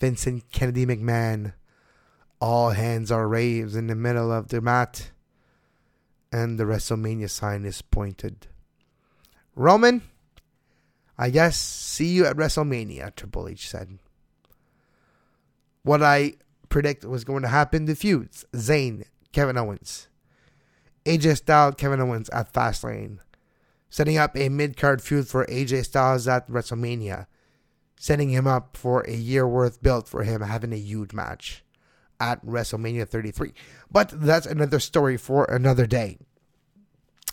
Vincent 0.00 0.50
Kennedy 0.52 0.86
McMahon. 0.86 1.54
All 2.40 2.70
hands 2.70 3.10
are 3.10 3.26
raised 3.26 3.76
in 3.76 3.88
the 3.88 3.96
middle 3.96 4.30
of 4.30 4.48
the 4.48 4.60
mat, 4.60 5.10
and 6.30 6.58
the 6.58 6.64
WrestleMania 6.64 7.28
sign 7.28 7.64
is 7.64 7.82
pointed. 7.82 8.46
Roman, 9.56 10.02
I 11.18 11.30
guess 11.30 11.56
see 11.58 12.06
you 12.06 12.26
at 12.26 12.36
WrestleMania, 12.36 13.14
Triple 13.16 13.48
H 13.48 13.68
said. 13.68 13.98
What 15.82 16.02
I 16.02 16.34
predict 16.68 17.04
was 17.04 17.24
going 17.24 17.42
to 17.42 17.48
happen 17.48 17.86
the 17.86 17.96
feuds 17.96 18.44
Zayn, 18.54 19.04
Kevin 19.32 19.58
Owens. 19.58 20.08
AJ 21.04 21.38
Styles, 21.38 21.74
Kevin 21.76 22.00
Owens 22.00 22.28
at 22.30 22.52
Fastlane. 22.52 23.18
Setting 23.90 24.18
up 24.18 24.36
a 24.36 24.48
mid 24.48 24.76
card 24.76 25.02
feud 25.02 25.26
for 25.26 25.46
AJ 25.46 25.86
Styles 25.86 26.28
at 26.28 26.48
WrestleMania. 26.48 27.26
Setting 27.98 28.30
him 28.30 28.46
up 28.46 28.76
for 28.76 29.02
a 29.02 29.14
year 29.14 29.46
worth 29.46 29.82
built 29.82 30.08
for 30.08 30.22
him 30.22 30.40
having 30.40 30.72
a 30.72 30.76
huge 30.76 31.12
match 31.12 31.64
at 32.20 32.44
WrestleMania 32.44 33.08
33. 33.08 33.52
But 33.90 34.12
that's 34.12 34.46
another 34.46 34.80
story 34.80 35.16
for 35.16 35.44
another 35.44 35.86
day. 35.86 36.18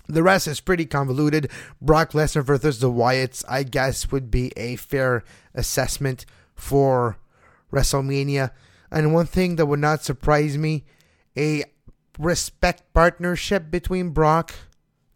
The 0.07 0.23
rest 0.23 0.47
is 0.47 0.59
pretty 0.59 0.85
convoluted. 0.85 1.49
Brock 1.81 2.11
Lesnar 2.11 2.43
versus 2.43 2.79
the 2.79 2.91
Wyatts, 2.91 3.43
I 3.49 3.63
guess, 3.63 4.11
would 4.11 4.29
be 4.29 4.51
a 4.55 4.75
fair 4.75 5.23
assessment 5.53 6.25
for 6.53 7.17
WrestleMania. 7.71 8.51
And 8.91 9.13
one 9.13 9.25
thing 9.25 9.55
that 9.55 9.65
would 9.65 9.79
not 9.79 10.03
surprise 10.03 10.57
me 10.57 10.85
a 11.37 11.63
respect 12.19 12.93
partnership 12.93 13.71
between 13.71 14.11
Brock 14.11 14.53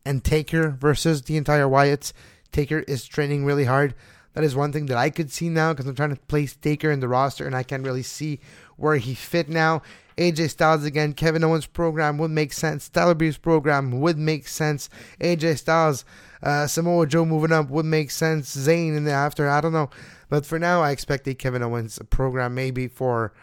and 0.06 0.24
Taker 0.24 0.72
versus 0.72 1.22
the 1.24 1.38
entire 1.38 1.68
Wyatts. 1.68 2.12
Taker 2.52 2.80
is 2.80 3.06
training 3.06 3.46
really 3.46 3.66
hard. 3.66 3.94
That 4.34 4.44
is 4.44 4.56
one 4.56 4.72
thing 4.72 4.86
that 4.88 4.98
I 4.98 5.10
could 5.10 5.32
see 5.32 5.50
now 5.50 5.74
because 5.74 5.88
I'm 5.88 5.96
trying 5.96 6.16
to 6.16 6.22
place 6.22 6.56
Taker 6.56 6.92
in 6.92 7.00
the 7.00 7.08
roster 7.08 7.46
and 7.46 7.56
I 7.56 7.64
can't 7.64 7.84
really 7.84 8.04
see 8.04 8.40
where 8.78 8.98
he 8.98 9.14
fit 9.14 9.50
now. 9.50 9.82
AJ 10.18 10.50
Styles 10.50 10.84
again. 10.84 11.14
Kevin 11.14 11.44
Owens' 11.44 11.66
program 11.66 12.18
would 12.18 12.32
make 12.32 12.52
sense. 12.52 12.90
Tyler 12.90 13.16
Breeze' 13.16 13.38
program 13.38 14.02
would 14.02 14.18
make 14.18 14.48
sense. 14.48 14.90
AJ 15.22 15.58
Styles, 15.58 16.04
uh, 16.44 16.68
Samoa 16.68 17.08
Joe 17.08 17.26
moving 17.26 17.54
up 17.54 17.70
would 17.70 17.86
make 17.86 18.12
sense. 18.12 18.56
Zayn 18.56 18.96
in 18.96 19.06
the 19.06 19.12
after, 19.12 19.50
I 19.50 19.62
don't 19.62 19.74
know. 19.74 19.90
But 20.30 20.46
for 20.46 20.60
now, 20.60 20.82
I 20.82 20.92
expect 20.92 21.28
a 21.28 21.34
Kevin 21.34 21.64
Owens 21.64 22.00
program 22.10 22.54
maybe 22.54 22.88
for 22.88 23.34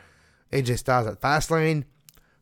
AJ 0.52 0.78
Styles 0.78 1.06
at 1.06 1.20
Fastlane 1.20 1.84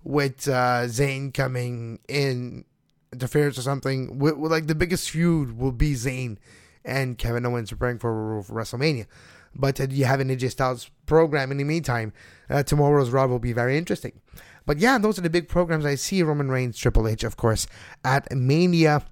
with 0.03 0.49
uh, 0.49 0.85
Zayn 0.85 1.33
coming 1.33 2.01
in 2.09 2.65
interference 3.13 3.57
or 3.57 3.63
something. 3.63 4.19
With, 4.19 4.37
with, 4.37 4.51
like 4.51 4.67
the 4.67 4.75
biggest 4.75 5.11
feud 5.11 5.57
will 5.57 5.73
be 5.73 5.95
Zayn 5.95 6.39
and 6.85 7.19
Kevin 7.19 7.47
Owens 7.47 7.71
preparing 7.71 7.99
for, 7.99 8.43
WrestleMania. 8.49 9.07
But 9.55 9.81
uh, 9.81 9.87
you 9.91 10.05
have 10.05 10.21
an 10.21 10.29
AJ 10.29 10.51
Styles 10.51 10.91
program 11.07 11.51
in 11.51 11.59
the 11.59 11.65
meantime. 11.65 12.13
Uh, 12.51 12.63
tomorrow's 12.63 13.11
Raw 13.11 13.27
will 13.27 13.39
be 13.39 13.53
very 13.53 13.79
interesting. 13.79 14.21
But 14.67 14.79
yeah, 14.79 14.99
those 14.99 15.19
are 15.19 15.23
the 15.23 15.31
big 15.31 15.49
programs 15.49 15.85
I 15.85 15.95
see. 15.95 16.23
Roman 16.23 16.51
Reigns, 16.51 16.79
Triple 16.79 17.07
H, 17.07 17.25
of 17.25 17.37
course, 17.37 17.67
at 18.05 18.31
Mania. 18.33 19.05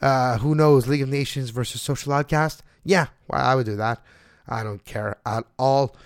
Uh, 0.00 0.38
who 0.38 0.54
knows? 0.54 0.86
League 0.86 1.02
of 1.02 1.08
Nations 1.08 1.50
versus 1.50 1.80
Social 1.80 2.12
Outcast. 2.12 2.62
Yeah, 2.84 3.06
well, 3.28 3.44
I 3.44 3.54
would 3.54 3.66
do 3.66 3.76
that. 3.76 4.02
I 4.48 4.62
don't 4.62 4.84
care 4.84 5.16
at 5.24 5.44
all. 5.58 5.96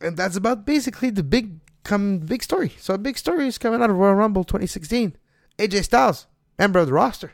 And 0.00 0.16
that's 0.16 0.36
about 0.36 0.64
basically 0.64 1.10
the 1.10 1.22
big 1.22 1.58
come 1.82 2.18
big 2.18 2.42
story. 2.42 2.72
So 2.78 2.94
a 2.94 2.98
big 2.98 3.18
story 3.18 3.46
is 3.46 3.58
coming 3.58 3.82
out 3.82 3.90
of 3.90 3.96
Royal 3.96 4.14
Rumble 4.14 4.44
2016. 4.44 5.16
AJ 5.58 5.84
Styles, 5.84 6.26
member 6.58 6.78
of 6.78 6.86
the 6.86 6.92
roster. 6.92 7.32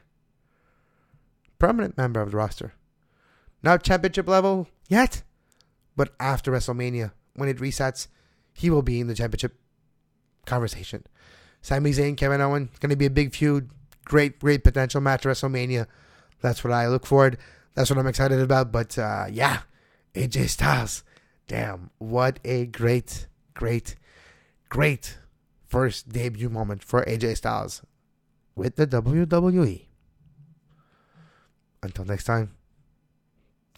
Permanent 1.59 1.96
member 1.96 2.20
of 2.20 2.30
the 2.30 2.36
roster. 2.36 2.74
Not 3.62 3.82
championship 3.82 4.28
level 4.28 4.68
yet, 4.88 5.22
but 5.96 6.14
after 6.20 6.52
WrestleMania, 6.52 7.12
when 7.34 7.48
it 7.48 7.59
resets, 7.59 8.09
he 8.52 8.70
will 8.70 8.82
be 8.82 9.00
in 9.00 9.07
the 9.07 9.14
championship 9.14 9.54
conversation. 10.46 11.04
Sami 11.62 11.90
Zayn, 11.90 12.16
Kevin 12.16 12.40
Owens, 12.40 12.70
going 12.78 12.90
to 12.90 12.96
be 12.96 13.07
a 13.07 13.11
big 13.11 13.34
feud. 13.34 13.70
Great, 14.04 14.38
great 14.38 14.62
potential 14.62 15.00
match 15.00 15.26
at 15.26 15.32
WrestleMania. 15.32 15.86
That's 16.40 16.62
what 16.62 16.72
I 16.72 16.86
look 16.86 17.07
forward. 17.07 17.38
That's 17.74 17.90
what 17.90 17.98
I'm 17.98 18.07
excited 18.07 18.40
about. 18.40 18.70
But 18.70 18.96
uh, 18.98 19.26
yeah, 19.30 19.61
AJ 20.14 20.48
Styles. 20.50 21.02
Damn, 21.48 21.90
what 21.98 22.40
a 22.44 22.66
great, 22.66 23.26
great, 23.54 23.96
great 24.68 25.18
first 25.66 26.09
debut 26.09 26.48
moment 26.48 26.82
for 26.82 27.04
AJ 27.04 27.36
Styles 27.38 27.82
with 28.54 28.76
the 28.76 28.86
WWE. 28.86 29.86
Until 31.82 32.04
next 32.04 32.24
time, 32.24 32.54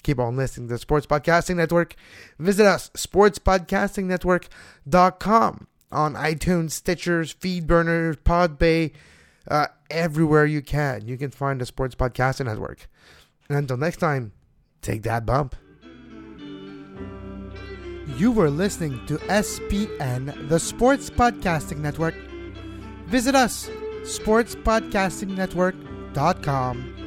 keep 0.02 0.18
on 0.18 0.36
listening 0.36 0.66
to 0.68 0.74
the 0.74 0.78
Sports 0.78 1.06
Podcasting 1.06 1.56
Network. 1.56 1.94
Visit 2.38 2.66
us, 2.66 2.90
sportspodcastingnetwork.com 2.90 5.66
on 5.90 6.14
iTunes, 6.14 6.80
Stitchers, 6.80 7.34
Feedburner, 7.34 8.14
Podbay, 8.16 8.92
uh, 9.48 9.66
everywhere 9.90 10.46
you 10.46 10.62
can. 10.62 11.06
You 11.06 11.16
can 11.16 11.30
find 11.30 11.60
the 11.60 11.66
Sports 11.66 11.94
Podcasting 11.94 12.46
Network. 12.46 12.88
And 13.48 13.58
until 13.58 13.78
next 13.78 13.98
time, 13.98 14.32
take 14.82 15.04
that 15.04 15.24
bump. 15.26 15.54
You 18.16 18.32
were 18.32 18.50
listening 18.50 19.04
to 19.06 19.18
SPN, 19.18 20.48
the 20.48 20.58
Sports 20.58 21.10
Podcasting 21.10 21.78
Network. 21.78 22.16
Visit 23.06 23.34
us, 23.34 23.68
sportspodcastingnetwork.com 24.02 26.97